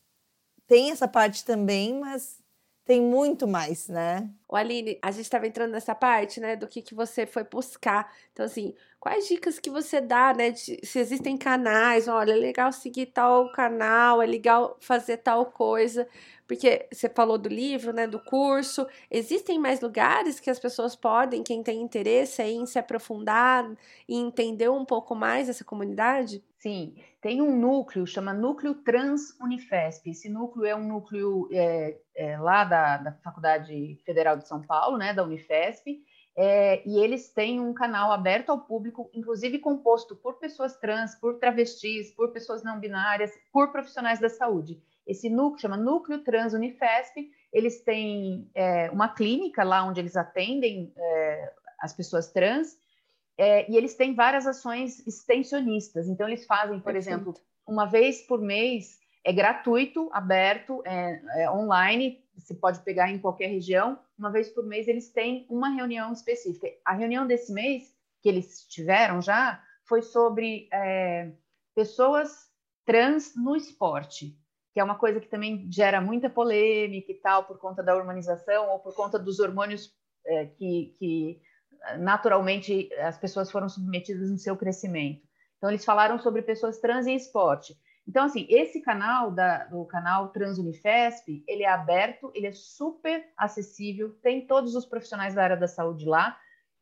[0.66, 2.41] Tem essa parte também, mas
[2.84, 4.28] tem muito mais, né?
[4.48, 8.12] O Aline, a gente estava entrando nessa parte, né, do que, que você foi buscar.
[8.32, 12.72] Então, assim, quais dicas que você dá, né, de, se existem canais, olha, é legal
[12.72, 16.08] seguir tal canal, é legal fazer tal coisa,
[16.52, 21.42] porque você falou do livro, né, do curso, existem mais lugares que as pessoas podem,
[21.42, 23.66] quem tem interesse em se aprofundar
[24.06, 26.44] e entender um pouco mais essa comunidade?
[26.58, 30.10] Sim, tem um núcleo, chama Núcleo Trans Unifesp.
[30.10, 34.98] Esse núcleo é um núcleo é, é, lá da, da, Faculdade Federal de São Paulo,
[34.98, 36.04] né, da Unifesp,
[36.36, 41.38] é, e eles têm um canal aberto ao público, inclusive composto por pessoas trans, por
[41.38, 44.78] travestis, por pessoas não binárias, por profissionais da saúde.
[45.06, 47.30] Esse núcleo chama Núcleo Trans Unifesp.
[47.52, 52.76] Eles têm é, uma clínica lá onde eles atendem é, as pessoas trans
[53.36, 56.08] é, e eles têm várias ações extensionistas.
[56.08, 57.08] Então, eles fazem, por Perfeito.
[57.08, 57.34] exemplo,
[57.66, 63.48] uma vez por mês, é gratuito, aberto, é, é, online, você pode pegar em qualquer
[63.48, 63.98] região.
[64.18, 66.68] Uma vez por mês, eles têm uma reunião específica.
[66.84, 71.30] A reunião desse mês, que eles tiveram já, foi sobre é,
[71.74, 72.50] pessoas
[72.84, 74.36] trans no esporte,
[74.72, 78.70] que é uma coisa que também gera muita polêmica e tal, por conta da hormonização
[78.70, 79.92] ou por conta dos hormônios
[80.26, 81.40] é, que, que
[81.98, 85.22] naturalmente as pessoas foram submetidas no seu crescimento.
[85.58, 87.76] Então, eles falaram sobre pessoas trans em esporte.
[88.06, 93.24] Então, assim, esse canal, da, do canal Trans Unifesp, ele é aberto, ele é super
[93.36, 96.36] acessível, tem todos os profissionais da área da saúde lá,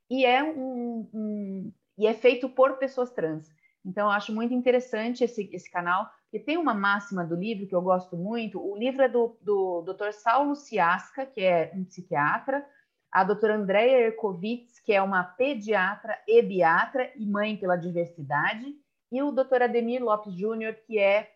[0.09, 3.48] e é, um, um e é feito por pessoas trans.
[3.85, 7.83] Então, acho muito interessante esse, esse canal, e tem uma máxima do livro que eu
[7.83, 10.12] gosto muito, o livro é do, do Dr.
[10.12, 12.64] Saulo Ciasca, que é um psiquiatra,
[13.11, 18.66] a doutora Andrea Erkovitz, que é uma pediatra e biatra e mãe pela diversidade,
[19.11, 21.33] e o doutor Ademir Lopes Júnior, que é,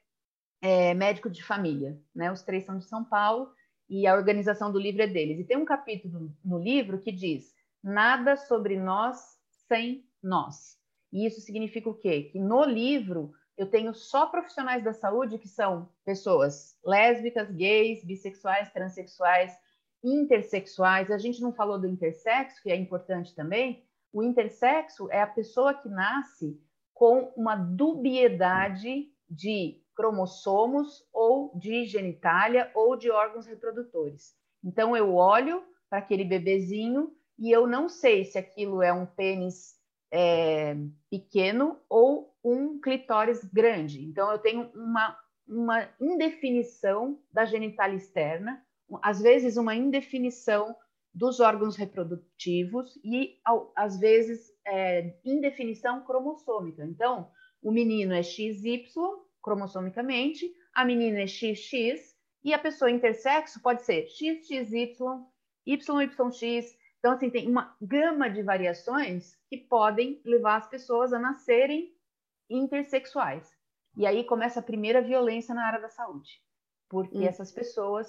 [0.62, 1.98] é, médico de família.
[2.14, 2.30] Né?
[2.30, 3.50] Os três são de São Paulo
[3.88, 5.40] e a organização do livro é deles.
[5.40, 7.52] E tem um capítulo no livro que diz:
[7.82, 9.18] Nada sobre nós
[9.66, 10.78] sem nós.
[11.14, 12.24] E isso significa o quê?
[12.24, 18.72] Que no livro eu tenho só profissionais da saúde que são pessoas lésbicas, gays, bissexuais,
[18.72, 19.56] transexuais,
[20.02, 21.12] intersexuais.
[21.12, 23.84] A gente não falou do intersexo, que é importante também.
[24.12, 26.60] O intersexo é a pessoa que nasce
[26.92, 34.34] com uma dubiedade de cromossomos ou de genitália ou de órgãos reprodutores.
[34.64, 39.74] Então eu olho para aquele bebezinho e eu não sei se aquilo é um pênis
[40.16, 40.76] é,
[41.10, 44.00] pequeno ou um clitóris grande.
[44.04, 48.64] Então eu tenho uma, uma indefinição da genitália externa,
[49.02, 50.76] às vezes uma indefinição
[51.12, 53.40] dos órgãos reprodutivos e
[53.74, 56.84] às vezes é, indefinição cromossômica.
[56.84, 57.28] Então
[57.60, 58.84] o menino é XY
[59.42, 64.94] cromossomicamente, a menina é XX e a pessoa intersexo pode ser XXY,
[65.66, 66.76] YYX.
[67.04, 71.94] Então, assim, tem uma gama de variações que podem levar as pessoas a nascerem
[72.48, 73.46] intersexuais.
[73.94, 76.40] E aí começa a primeira violência na área da saúde,
[76.88, 77.26] porque hum.
[77.26, 78.08] essas pessoas,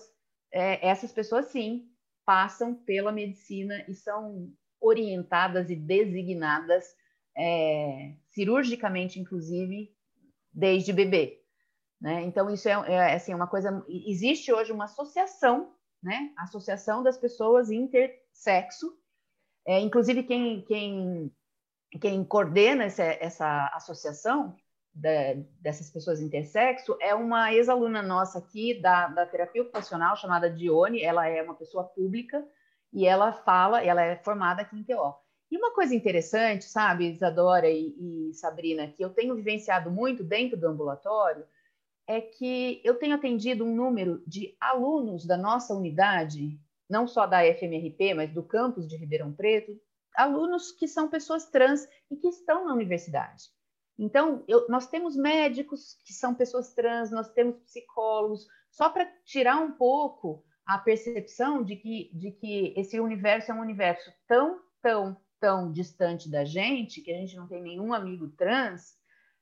[0.49, 1.89] é, essas pessoas sim,
[2.25, 6.86] passam pela medicina e são orientadas e designadas
[7.38, 9.93] é, cirurgicamente, inclusive,
[10.53, 11.43] desde bebê.
[11.99, 12.23] Né?
[12.23, 13.86] Então, isso é, é assim, uma coisa.
[13.89, 15.74] Existe hoje uma associação,
[16.06, 16.32] né?
[16.38, 18.96] Associação das pessoas intersexo.
[19.68, 21.36] É, inclusive, quem, quem,
[22.00, 24.56] quem coordena essa, essa associação
[25.60, 31.02] dessas pessoas intersexo é uma ex-aluna nossa aqui da, da terapia ocupacional, chamada Dione.
[31.02, 32.46] Ela é uma pessoa pública
[32.94, 35.15] e ela fala, ela é formada aqui em TO.
[35.52, 40.56] E uma coisa interessante, sabe, Isadora e, e Sabrina, que eu tenho vivenciado muito dentro
[40.56, 41.46] do ambulatório,
[42.08, 47.41] é que eu tenho atendido um número de alunos da nossa unidade, não só da
[47.41, 49.80] FMRP, mas do campus de Ribeirão Preto,
[50.15, 53.46] alunos que são pessoas trans e que estão na universidade.
[53.98, 59.58] Então, eu, nós temos médicos que são pessoas trans, nós temos psicólogos, só para tirar
[59.62, 65.18] um pouco a percepção de que, de que esse universo é um universo tão, tão,
[65.39, 68.98] tão distante da gente, que a gente não tem nenhum amigo trans,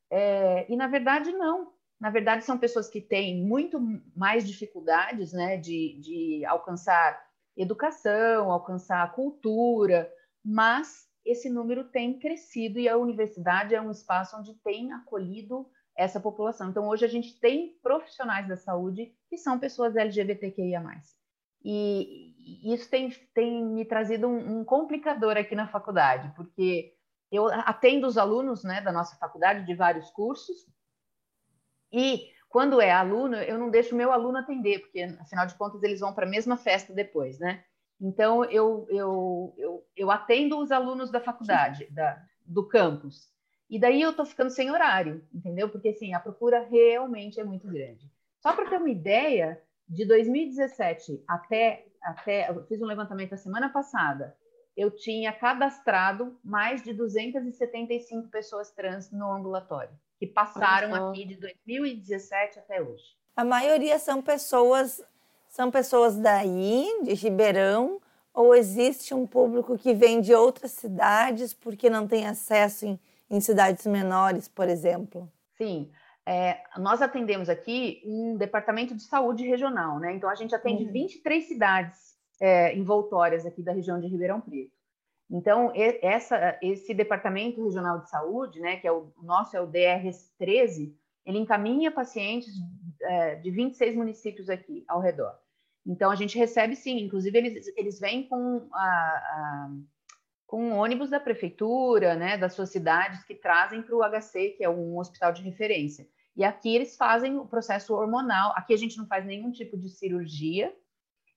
[0.09, 1.73] é, e na verdade não.
[2.03, 3.79] Na verdade, são pessoas que têm muito
[4.13, 7.17] mais dificuldades né, de, de alcançar
[7.55, 10.11] educação, alcançar cultura,
[10.43, 16.19] mas esse número tem crescido e a universidade é um espaço onde tem acolhido essa
[16.19, 16.69] população.
[16.69, 20.83] Então, hoje a gente tem profissionais da saúde que são pessoas LGBTQIA.
[21.63, 26.97] E isso tem, tem me trazido um, um complicador aqui na faculdade, porque
[27.31, 30.67] eu atendo os alunos né, da nossa faculdade de vários cursos,
[31.93, 35.99] e quando é aluno, eu não deixo meu aluno atender, porque afinal de contas eles
[35.99, 37.63] vão para a mesma festa depois, né?
[38.01, 43.31] Então eu, eu, eu, eu atendo os alunos da faculdade, da, do campus.
[43.69, 45.69] E daí eu estou ficando sem horário, entendeu?
[45.69, 48.11] Porque assim, a procura realmente é muito grande.
[48.39, 53.69] Só para ter uma ideia, de 2017 até, até, eu fiz um levantamento a semana
[53.69, 54.35] passada,
[54.75, 62.59] eu tinha cadastrado mais de 275 pessoas trans no ambulatório, que passaram aqui de 2017
[62.59, 63.03] até hoje.
[63.35, 65.03] A maioria são pessoas
[65.49, 68.01] são pessoas daí, de Ribeirão,
[68.33, 73.39] ou existe um público que vem de outras cidades porque não tem acesso em, em
[73.39, 75.31] cidades menores, por exemplo?
[75.55, 75.91] Sim,
[76.25, 80.15] é, nós atendemos aqui um departamento de saúde regional, né?
[80.15, 80.91] Então a gente atende uhum.
[80.91, 84.72] 23 cidades é, envoltórias aqui da região de Ribeirão Preto.
[85.33, 89.65] Então essa, esse departamento regional de saúde, né, que é o, o nosso é o
[89.65, 92.53] DRS 13, ele encaminha pacientes
[93.01, 95.33] é, de 26 municípios aqui ao redor.
[95.87, 99.71] Então a gente recebe sim, inclusive eles, eles vêm com a, a
[100.45, 104.69] com ônibus da prefeitura, né, das suas cidades que trazem para o HC, que é
[104.69, 106.07] um hospital de referência.
[106.35, 108.53] E aqui eles fazem o processo hormonal.
[108.55, 110.71] Aqui a gente não faz nenhum tipo de cirurgia.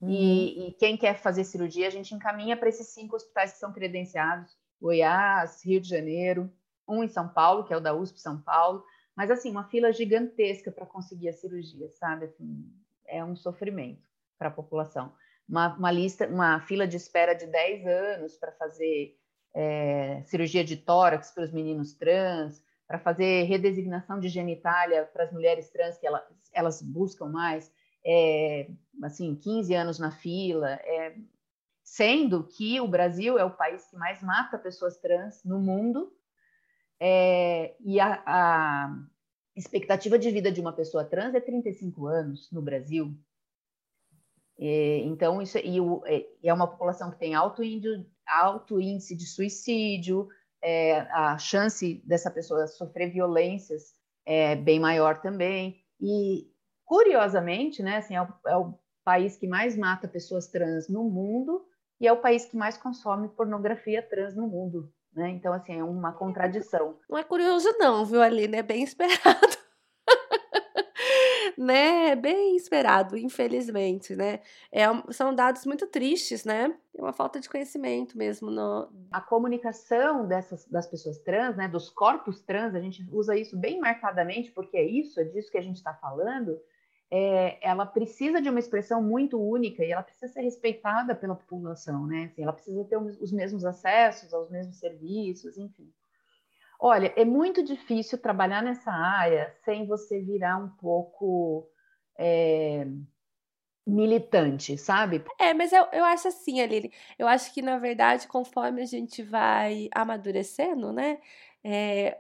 [0.01, 0.11] Uhum.
[0.11, 3.73] E, e, quem quer fazer cirurgia, a gente encaminha para esses cinco hospitais que são
[3.73, 6.53] credenciados: Goiás, Rio de Janeiro,
[6.89, 8.85] um em São Paulo, que é o da USP São Paulo.
[9.17, 12.27] Mas, assim, uma fila gigantesca para conseguir a cirurgia, sabe?
[12.27, 12.71] Assim,
[13.07, 14.07] é um sofrimento
[14.39, 15.13] para a população.
[15.49, 19.17] Uma, uma, lista, uma fila de espera de 10 anos para fazer
[19.55, 25.33] é, cirurgia de tórax para os meninos trans, para fazer redesignação de genitália para as
[25.33, 26.23] mulheres trans que elas,
[26.53, 27.73] elas buscam mais,
[28.07, 28.71] é,
[29.03, 31.17] assim, 15 anos na fila, é,
[31.83, 36.13] sendo que o Brasil é o país que mais mata pessoas trans no mundo,
[37.01, 38.97] é, e a, a,
[39.57, 43.13] expectativa de vida de uma pessoa trans é 35 anos no Brasil.
[44.59, 49.17] É, então, isso e o, é, é uma população que tem alto índice, alto índice
[49.17, 50.29] de suicídio,
[50.63, 53.95] é, a chance dessa pessoa sofrer violências
[54.25, 55.85] é bem maior também.
[56.01, 56.51] E,
[56.87, 58.75] curiosamente, né, assim, é o, é o
[59.05, 61.67] país que mais mata pessoas trans no mundo
[62.01, 64.91] e é o país que mais consome pornografia trans no mundo.
[65.13, 65.31] Né?
[65.31, 66.99] Então, assim, é uma contradição.
[67.09, 68.59] Não é curioso, não, viu, Aline?
[68.59, 69.57] É bem esperado.
[71.57, 72.11] né?
[72.11, 74.41] É bem esperado, infelizmente, né?
[74.71, 76.77] É, são dados muito tristes, né?
[76.95, 78.51] É uma falta de conhecimento mesmo.
[78.51, 78.93] No...
[79.11, 81.67] A comunicação dessas, das pessoas trans, né?
[81.67, 85.59] Dos corpos trans, a gente usa isso bem marcadamente, porque é isso, é disso que
[85.59, 86.61] a gente está falando
[87.11, 92.07] é, ela precisa de uma expressão muito única e ela precisa ser respeitada pela população,
[92.07, 92.25] né?
[92.25, 95.93] Assim, ela precisa ter os mesmos acessos aos mesmos serviços, enfim.
[96.79, 101.71] Olha, é muito difícil trabalhar nessa área sem você virar um pouco
[102.19, 102.87] é,
[103.87, 105.25] militante, sabe?
[105.39, 109.23] É, mas eu, eu acho assim, Aline, eu acho que, na verdade, conforme a gente
[109.23, 111.19] vai amadurecendo, né?
[111.69, 112.17] É,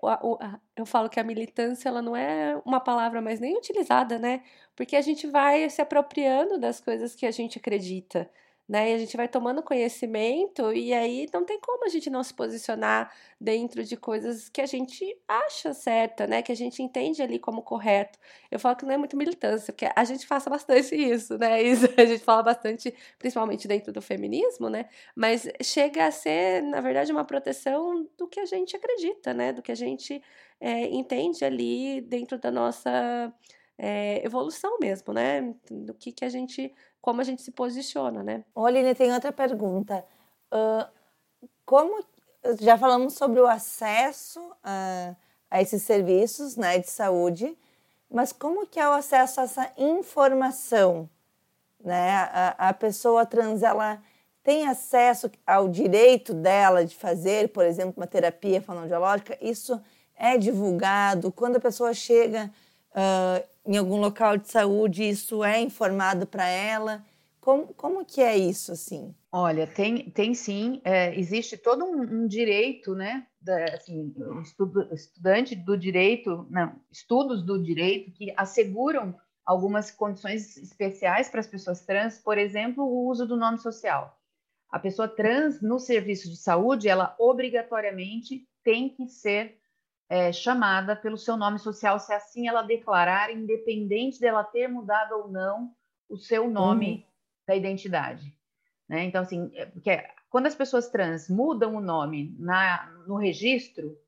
[0.76, 4.42] eu falo que a militância ela não é uma palavra mais nem utilizada, né?
[4.74, 8.28] Porque a gente vai se apropriando das coisas que a gente acredita
[8.68, 8.90] né?
[8.90, 12.34] E a gente vai tomando conhecimento e aí não tem como a gente não se
[12.34, 16.42] posicionar dentro de coisas que a gente acha certa, né?
[16.42, 18.18] Que a gente entende ali como correto.
[18.50, 21.62] Eu falo que não é muito militância, porque a gente faça bastante isso, né?
[21.62, 24.86] Isso a gente fala bastante, principalmente dentro do feminismo, né?
[25.14, 29.52] Mas chega a ser, na verdade, uma proteção do que a gente acredita, né?
[29.52, 30.20] Do que a gente
[30.60, 33.32] é, entende ali dentro da nossa
[33.78, 35.54] é, evolução mesmo, né?
[35.70, 36.74] Do que, que a gente
[37.06, 38.42] como a gente se posiciona, né?
[38.52, 40.04] Oline, tem outra pergunta.
[40.50, 40.90] Uh,
[41.64, 42.04] como
[42.60, 45.14] já falamos sobre o acesso a,
[45.48, 47.56] a, esses serviços né, de saúde,
[48.10, 51.08] mas como que é o acesso a essa informação?
[51.78, 52.10] Né?
[52.10, 54.02] A, a pessoa trans, ela
[54.42, 59.38] tem acesso ao direito dela de fazer, por exemplo, uma terapia fonoaudiológica?
[59.40, 59.80] Isso
[60.16, 61.30] é divulgado?
[61.30, 62.50] Quando a pessoa chega
[62.90, 67.04] uh, em algum local de saúde, isso é informado para ela?
[67.40, 69.14] Como, como que é isso, assim?
[69.30, 75.54] Olha, tem, tem sim, é, existe todo um, um direito, né, da, assim, estudo, estudante
[75.54, 79.14] do direito, não, estudos do direito que asseguram
[79.44, 84.18] algumas condições especiais para as pessoas trans, por exemplo, o uso do nome social.
[84.68, 89.56] A pessoa trans no serviço de saúde, ela obrigatoriamente tem que ser
[90.08, 95.28] é, chamada pelo seu nome social, se assim ela declarar, independente dela ter mudado ou
[95.28, 95.74] não
[96.08, 97.02] o seu nome uhum.
[97.48, 98.36] da identidade.
[98.88, 99.04] Né?
[99.04, 103.98] Então, assim, é, porque quando as pessoas trans mudam o nome na, no registro,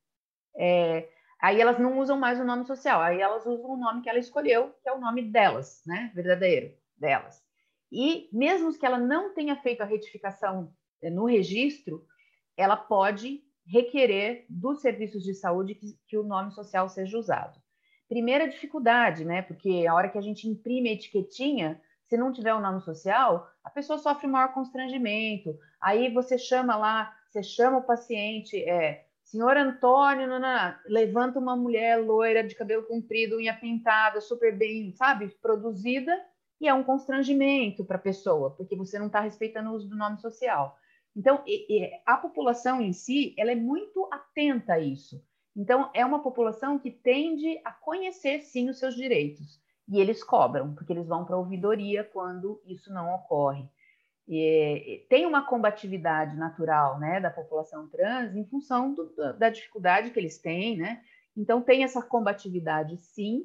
[0.56, 1.08] é,
[1.40, 4.18] aí elas não usam mais o nome social, aí elas usam o nome que ela
[4.18, 6.12] escolheu, que é o nome delas, né?
[6.14, 7.42] Verdadeiro, delas.
[7.90, 10.72] E mesmo que ela não tenha feito a retificação
[11.02, 12.06] é, no registro,
[12.56, 17.60] ela pode requerer dos serviços de saúde que, que o nome social seja usado.
[18.08, 19.42] Primeira dificuldade, né?
[19.42, 23.46] Porque a hora que a gente imprime a etiquetinha, se não tiver o nome social,
[23.62, 25.58] a pessoa sofre maior constrangimento.
[25.80, 31.54] Aí você chama lá, você chama o paciente, é, senhor Antônio, não, não, levanta uma
[31.54, 36.18] mulher loira de cabelo comprido, unha pintada, super bem, sabe, produzida,
[36.58, 39.96] e é um constrangimento para a pessoa, porque você não está respeitando o uso do
[39.96, 40.76] nome social.
[41.18, 41.42] Então,
[42.06, 45.20] a população em si, ela é muito atenta a isso.
[45.56, 49.60] Então, é uma população que tende a conhecer, sim, os seus direitos.
[49.88, 53.68] E eles cobram, porque eles vão para a ouvidoria quando isso não ocorre.
[54.28, 60.20] E, tem uma combatividade natural né, da população trans em função do, da dificuldade que
[60.20, 61.02] eles têm, né?
[61.36, 63.44] Então, tem essa combatividade, sim,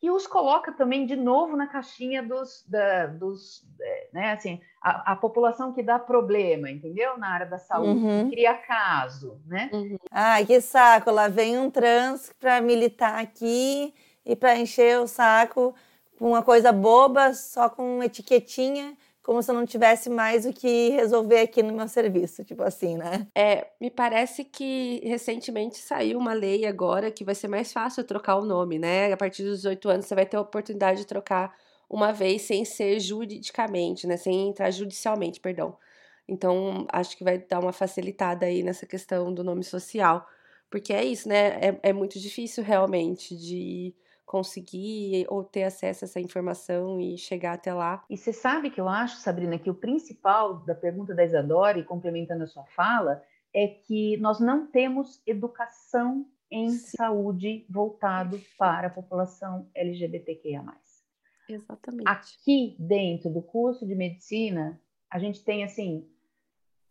[0.00, 5.12] que os coloca também de novo na caixinha dos, da, dos é, né, assim, a,
[5.12, 7.18] a, população que dá problema, entendeu?
[7.18, 8.24] Na área da saúde, uhum.
[8.24, 9.68] que cria caso, né?
[9.72, 9.98] Uhum.
[10.10, 13.92] Ai, que saco, lá vem um trans para militar aqui
[14.24, 15.74] e para encher o saco
[16.18, 18.96] com uma coisa boba, só com etiquetinha
[19.28, 22.96] como se eu não tivesse mais o que resolver aqui no meu serviço, tipo assim,
[22.96, 23.26] né?
[23.34, 28.36] É, me parece que recentemente saiu uma lei agora que vai ser mais fácil trocar
[28.36, 29.12] o nome, né?
[29.12, 31.54] A partir dos 18 anos você vai ter a oportunidade de trocar
[31.90, 34.16] uma vez sem ser juridicamente, né?
[34.16, 35.76] Sem entrar judicialmente, perdão.
[36.26, 40.26] Então, acho que vai dar uma facilitada aí nessa questão do nome social.
[40.70, 41.48] Porque é isso, né?
[41.60, 43.94] É, é muito difícil realmente de
[44.28, 48.04] conseguir ou ter acesso a essa informação e chegar até lá.
[48.10, 51.82] E você sabe que eu acho, Sabrina, que o principal da pergunta da Isadora, e
[51.82, 53.22] complementando a sua fala,
[53.54, 56.96] é que nós não temos educação em Sim.
[56.98, 60.62] saúde voltado para a população LGBTQIA+.
[61.48, 62.06] Exatamente.
[62.06, 64.78] Aqui dentro do curso de medicina,
[65.10, 66.06] a gente tem assim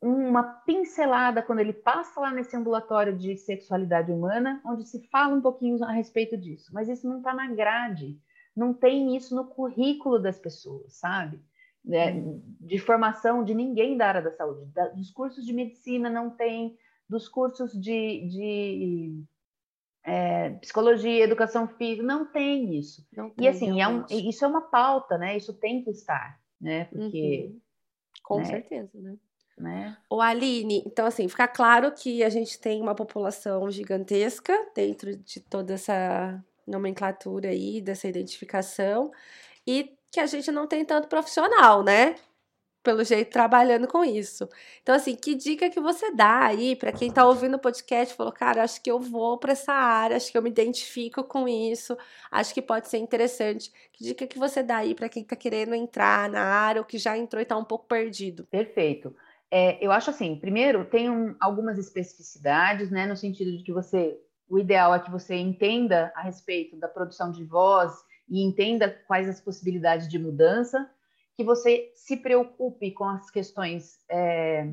[0.01, 5.41] uma pincelada quando ele passa lá nesse ambulatório de sexualidade humana, onde se fala um
[5.41, 6.71] pouquinho a respeito disso.
[6.73, 8.19] Mas isso não está na grade,
[8.55, 11.41] não tem isso no currículo das pessoas, sabe?
[11.87, 12.41] né, uhum.
[12.59, 14.65] de formação de ninguém da área da saúde.
[14.73, 16.77] Da, dos cursos de medicina não tem,
[17.07, 19.23] dos cursos de, de
[20.03, 23.07] é, psicologia, educação física, não tem isso.
[23.15, 25.37] Não tem, e assim, é um, isso é uma pauta, né?
[25.37, 26.85] Isso tem que estar, né?
[26.85, 27.51] Porque.
[27.51, 27.61] Uhum.
[28.23, 28.43] Com né?
[28.43, 29.15] certeza, né?
[29.57, 29.97] Né?
[30.09, 35.39] O Aline, então assim, fica claro que a gente tem uma população gigantesca dentro de
[35.39, 39.11] toda essa nomenclatura aí, dessa identificação,
[39.65, 42.15] e que a gente não tem tanto profissional, né?
[42.83, 44.47] Pelo jeito, trabalhando com isso.
[44.81, 48.31] Então, assim, que dica que você dá aí para quem está ouvindo o podcast falou,
[48.31, 51.97] cara, acho que eu vou para essa área, acho que eu me identifico com isso,
[52.31, 53.71] acho que pode ser interessante.
[53.91, 56.97] Que dica que você dá aí para quem está querendo entrar na área ou que
[56.97, 58.45] já entrou e está um pouco perdido?
[58.45, 59.13] Perfeito.
[59.49, 64.19] É, eu acho assim, primeiro, tem um, algumas especificidades, né, no sentido de que você,
[64.49, 67.93] o ideal é que você entenda a respeito da produção de voz
[68.29, 70.89] e entenda quais as possibilidades de mudança,
[71.35, 74.67] que você se preocupe com as questões é,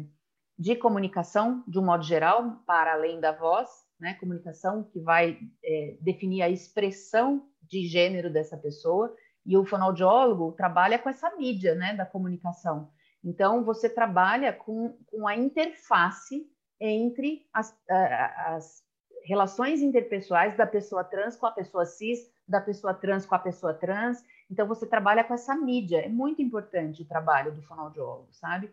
[0.59, 3.69] de comunicação, de um modo geral, para além da voz,
[4.01, 4.15] né?
[4.15, 9.15] Comunicação que vai é, definir a expressão de gênero dessa pessoa.
[9.45, 12.91] E o fonoaudiólogo trabalha com essa mídia, né, da comunicação.
[13.25, 16.47] Então, você trabalha com, com a interface
[16.79, 18.85] entre as, as
[19.25, 23.73] relações interpessoais da pessoa trans com a pessoa cis, da pessoa trans com a pessoa
[23.73, 24.23] trans.
[24.51, 26.05] Então, você trabalha com essa mídia.
[26.05, 28.71] É muito importante o trabalho do fonoaudiólogo, sabe?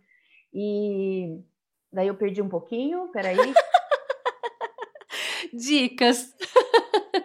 [0.54, 1.42] E
[1.92, 3.38] daí eu perdi um pouquinho, peraí.
[5.54, 6.36] Dicas.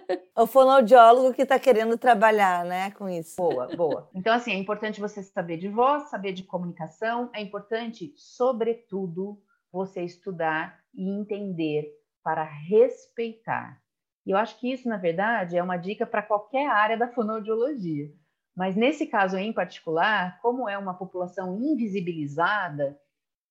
[0.36, 3.36] o fonoaudiólogo que está querendo trabalhar, né, com isso.
[3.36, 4.10] Boa, boa.
[4.14, 7.30] Então, assim, é importante você saber de voz, saber de comunicação.
[7.34, 9.40] É importante, sobretudo,
[9.72, 11.92] você estudar e entender
[12.22, 13.80] para respeitar.
[14.24, 18.10] E eu acho que isso, na verdade, é uma dica para qualquer área da fonoaudiologia.
[18.56, 22.98] Mas nesse caso em particular, como é uma população invisibilizada,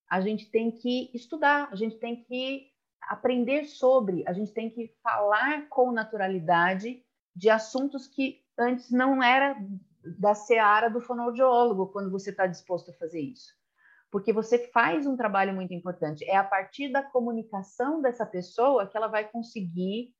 [0.09, 2.67] a gente tem que estudar, a gente tem que
[3.07, 7.03] aprender sobre, a gente tem que falar com naturalidade
[7.35, 9.57] de assuntos que antes não era
[10.17, 13.53] da seara do fonoaudiólogo, quando você está disposto a fazer isso.
[14.11, 16.23] Porque você faz um trabalho muito importante.
[16.25, 20.13] É a partir da comunicação dessa pessoa que ela vai conseguir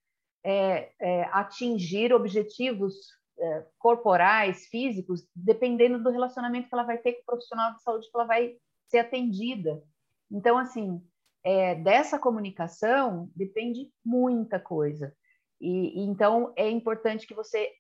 [0.44, 2.96] é, é, atingir objetivos
[3.38, 8.10] é, corporais, físicos, dependendo do relacionamento que ela vai ter com o profissional de saúde
[8.10, 8.58] que ela vai
[8.88, 9.84] ser atendida.
[10.32, 11.02] Então, assim,
[11.46, 15.16] é, dessa comunicação depende muita coisa.
[15.62, 17.72] E, e então é importante que você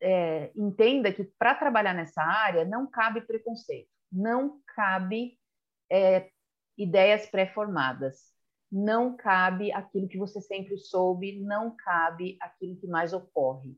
[0.00, 5.38] é, entenda que para trabalhar nessa área não cabe preconceito, não cabe
[5.90, 6.30] é,
[6.78, 8.30] ideias pré-formadas
[8.70, 13.76] não cabe aquilo que você sempre soube, não cabe aquilo que mais ocorre.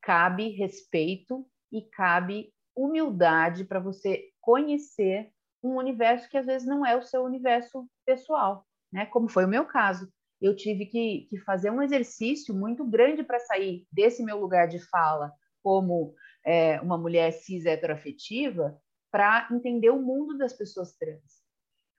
[0.00, 6.96] Cabe respeito e cabe humildade para você conhecer um universo que às vezes não é
[6.96, 9.06] o seu universo pessoal, né?
[9.06, 10.10] Como foi o meu caso.
[10.40, 14.78] Eu tive que, que fazer um exercício muito grande para sair desse meu lugar de
[14.88, 15.32] fala
[15.62, 16.14] como
[16.44, 18.80] é, uma mulher cis heteroafetiva
[19.10, 21.42] para entender o mundo das pessoas trans.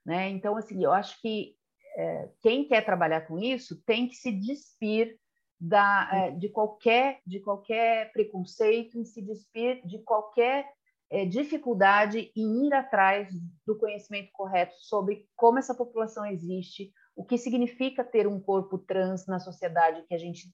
[0.05, 0.29] Né?
[0.29, 1.55] Então, assim, eu acho que
[1.97, 5.19] é, quem quer trabalhar com isso tem que se despir
[5.59, 10.71] da, é, de, qualquer, de qualquer preconceito e se despir de qualquer
[11.09, 13.29] é, dificuldade em ir atrás
[13.65, 19.25] do conhecimento correto sobre como essa população existe, o que significa ter um corpo trans
[19.27, 20.53] na sociedade que a gente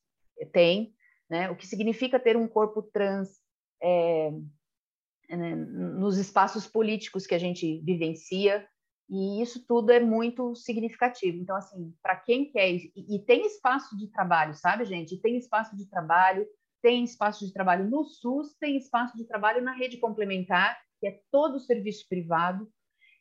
[0.52, 0.94] tem,
[1.30, 1.50] né?
[1.50, 3.40] o que significa ter um corpo trans
[3.82, 4.32] é,
[5.30, 8.68] né, nos espaços políticos que a gente vivencia,
[9.10, 11.38] e isso tudo é muito significativo.
[11.38, 15.22] Então, assim, para quem quer, e, e, tem espaço de trabalho, sabe, gente?
[15.22, 16.48] Tem espaço de trabalho,
[16.86, 21.20] tem espaço de trabalho no SUS, tem espaço de trabalho na rede complementar, que é
[21.32, 22.72] todo o serviço privado.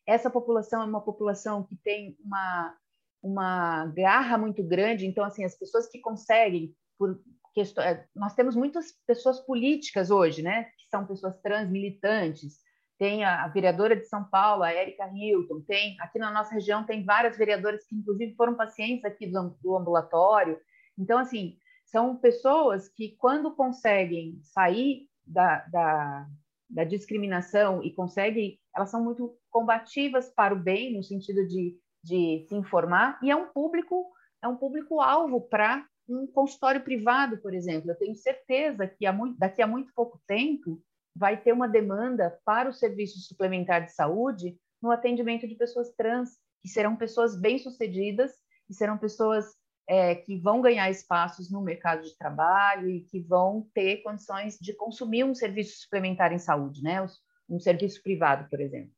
[0.06, 2.76] Essa população é uma população que tem uma,
[3.22, 7.18] uma garra muito grande, então, assim, as pessoas que conseguem, por
[7.54, 7.86] questões.
[7.86, 10.64] É, nós temos muitas pessoas políticas hoje, né?
[10.64, 12.62] Que são pessoas trans militantes
[12.98, 17.04] tem a, vereadora de São Paulo, a Érica Hilton, tem aqui na nossa região tem
[17.04, 20.60] várias vereadoras que inclusive foram pacientes aqui do, do ambulatório.
[20.96, 21.58] Então, assim,
[21.94, 26.26] são pessoas que quando conseguem sair da, da,
[26.68, 32.44] da discriminação e conseguem, elas são muito combativas para o bem, no sentido de, de
[32.48, 34.10] se informar, e é um público,
[34.42, 37.88] é um público-alvo para um consultório privado, por exemplo.
[37.88, 40.82] Eu tenho certeza que muito, daqui a muito pouco tempo
[41.14, 46.30] vai ter uma demanda para o serviço suplementar de saúde no atendimento de pessoas trans,
[46.60, 48.32] que serão pessoas bem-sucedidas,
[48.66, 49.54] que serão pessoas
[49.86, 54.72] é, que vão ganhar espaços no mercado de trabalho e que vão ter condições de
[54.74, 57.06] consumir um serviço suplementar em saúde, né?
[57.48, 58.92] Um serviço privado, por exemplo.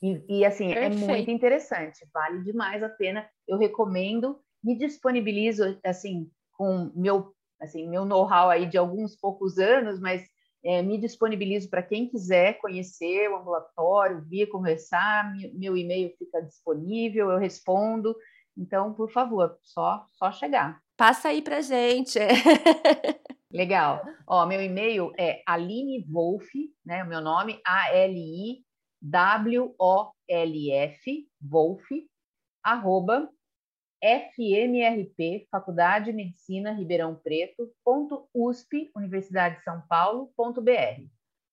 [0.00, 1.04] E, e assim, Perfeito.
[1.04, 3.28] é muito interessante, vale demais a pena.
[3.46, 10.00] Eu recomendo, me disponibilizo assim com meu assim meu know-how aí de alguns poucos anos,
[10.00, 10.26] mas
[10.64, 17.30] é, me disponibilizo para quem quiser conhecer o ambulatório, vir conversar, meu e-mail fica disponível,
[17.30, 18.16] eu respondo.
[18.56, 20.80] Então, por favor, só só chegar.
[20.96, 22.18] Passa aí para gente.
[23.50, 24.02] Legal.
[24.26, 26.48] Ó, meu e-mail é Aline Wolf,
[26.84, 27.04] né?
[27.04, 28.64] O meu nome, A-L-I
[29.02, 30.06] W-O-L-F,
[31.40, 31.84] Wolf,
[32.62, 33.28] arroba
[34.00, 41.08] FMRP, Faculdade de Medicina Ribeirão Preto, ponto USP, Universidade de São Paulo, ponto BR.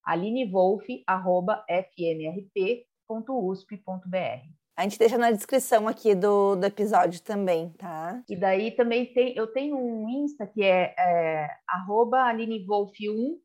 [0.06, 4.48] Aline Wolf, arroba FMRP, ponto USP, ponto BR.
[4.80, 8.24] A gente deixa na descrição aqui do, do episódio também, tá?
[8.30, 13.38] E daí também tem, eu tenho um Insta que é, é arroba Aline Wolf 1,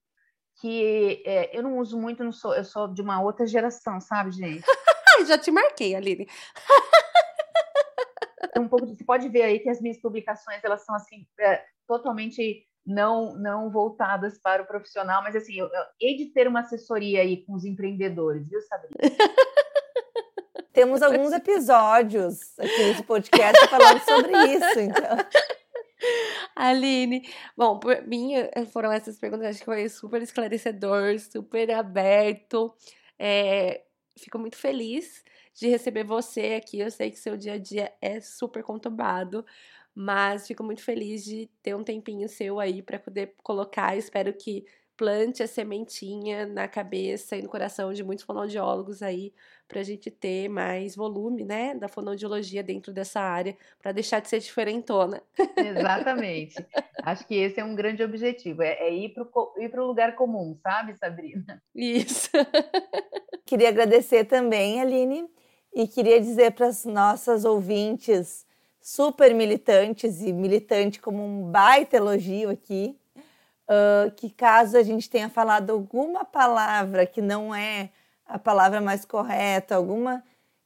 [0.61, 4.31] que é, eu não uso muito, não sou, eu sou de uma outra geração, sabe,
[4.31, 4.65] gente?
[5.27, 6.29] Já te marquei, Aline.
[8.57, 12.65] um pouco, você pode ver aí que as minhas publicações elas são assim é, totalmente
[12.87, 17.23] não não voltadas para o profissional, mas assim, eu, eu hei de ter uma assessoria
[17.23, 18.95] aí com os empreendedores, viu, Sabrina?
[20.75, 25.17] Temos alguns episódios aqui nesse podcast falando sobre isso, então.
[26.57, 27.23] Aline,
[27.57, 32.75] bom, por mim eh, foram essas perguntas, acho que foi super esclarecedor, super aberto.
[33.17, 33.85] É,
[34.19, 35.23] fico muito feliz
[35.55, 36.81] de receber você aqui.
[36.81, 39.47] Eu sei que seu dia a dia é super conturbado,
[39.95, 43.97] mas fico muito feliz de ter um tempinho seu aí para poder colocar.
[43.97, 44.67] Espero que
[44.97, 49.33] plante a sementinha na cabeça e no coração de muitos fonoaudiólogos aí,
[49.67, 54.29] para a gente ter mais volume, né, da fonoaudiologia dentro dessa área, para deixar de
[54.29, 55.23] ser diferentona.
[55.57, 56.65] Exatamente.
[57.03, 60.57] Acho que esse é um grande objetivo, é, é ir para o ir lugar comum,
[60.63, 61.63] sabe, Sabrina?
[61.75, 62.31] Isso.
[63.45, 65.29] Queria agradecer também, Aline,
[65.75, 68.47] e queria dizer para as nossas ouvintes
[68.81, 72.97] super militantes e militante como um baita elogio aqui,
[73.69, 77.91] uh, que caso a gente tenha falado alguma palavra que não é
[78.27, 80.23] a palavra mais correta, alguma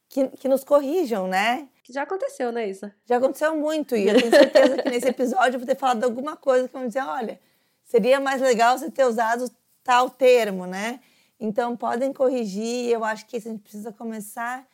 [0.09, 1.69] que, que nos corrijam, né?
[1.89, 2.95] Já aconteceu, né, Isa?
[3.07, 6.37] Já aconteceu muito, e eu tenho certeza que nesse episódio eu vou ter falado alguma
[6.37, 7.41] coisa que vão dizer, olha,
[7.83, 9.51] seria mais legal você ter usado
[9.83, 11.01] tal termo, né?
[11.41, 14.67] Então podem corrigir, eu acho que a gente precisa começar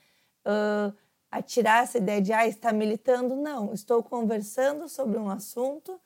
[0.44, 0.92] uh,
[1.30, 3.36] a tirar essa ideia de ah, está militando.
[3.36, 6.00] Não, estou conversando sobre um assunto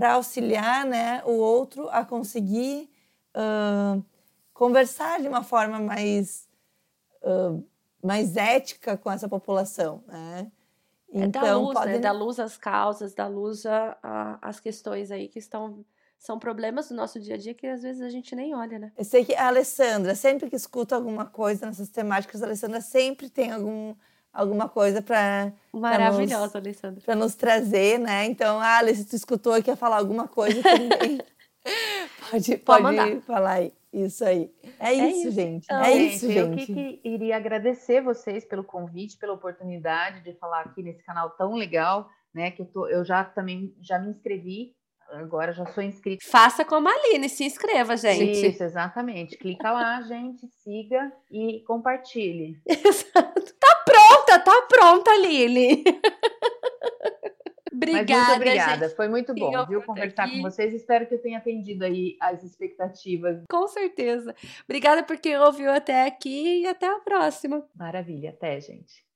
[0.00, 2.90] para auxiliar né, o outro a conseguir
[3.36, 4.02] uh,
[4.54, 6.48] conversar de uma forma mais,
[7.22, 7.62] uh,
[8.02, 10.02] mais ética com essa população.
[10.06, 10.50] Né?
[11.12, 11.98] Então, é então, luz, né?
[11.98, 13.64] Da luz às causas, da luz
[14.40, 15.84] às questões aí que estão
[16.18, 18.92] são problemas do nosso dia a dia que às vezes a gente nem olha, né?
[18.96, 23.30] Eu sei que a Alessandra, sempre que escuta alguma coisa nessas temáticas, a Alessandra sempre
[23.30, 23.94] tem algum
[24.32, 28.24] alguma coisa para maravilhosa, Alessandra, para nos trazer, né?
[28.26, 31.20] Então, ah, Alice, tu escutou e quer falar alguma coisa também?
[32.30, 33.72] pode pode, pode falar aí.
[33.92, 34.52] Isso aí.
[34.78, 35.64] É, é isso, isso, gente.
[35.64, 36.38] Então, é isso, gente.
[36.38, 41.30] Eu que, que iria agradecer vocês pelo convite, pela oportunidade de falar aqui nesse canal
[41.30, 42.52] tão legal, né?
[42.52, 44.74] Que eu, tô, eu já também já me inscrevi
[45.12, 46.24] agora já sou inscrita.
[46.24, 48.46] Faça como a Aline, se inscreva, gente.
[48.46, 49.36] Isso, exatamente.
[49.36, 52.60] Clica lá, gente, siga e compartilhe.
[52.66, 53.54] Exato.
[53.58, 55.84] Tá pronta, tá pronta, Aline.
[57.72, 58.86] obrigada, Mas muito obrigada.
[58.86, 58.96] Gente.
[58.96, 60.36] Foi muito bom, viu, conversar aqui.
[60.36, 60.74] com vocês.
[60.74, 63.42] Espero que eu tenha atendido aí as expectativas.
[63.50, 64.34] Com certeza.
[64.64, 67.64] Obrigada por quem ouviu até aqui e até a próxima.
[67.74, 69.09] Maravilha, até, gente.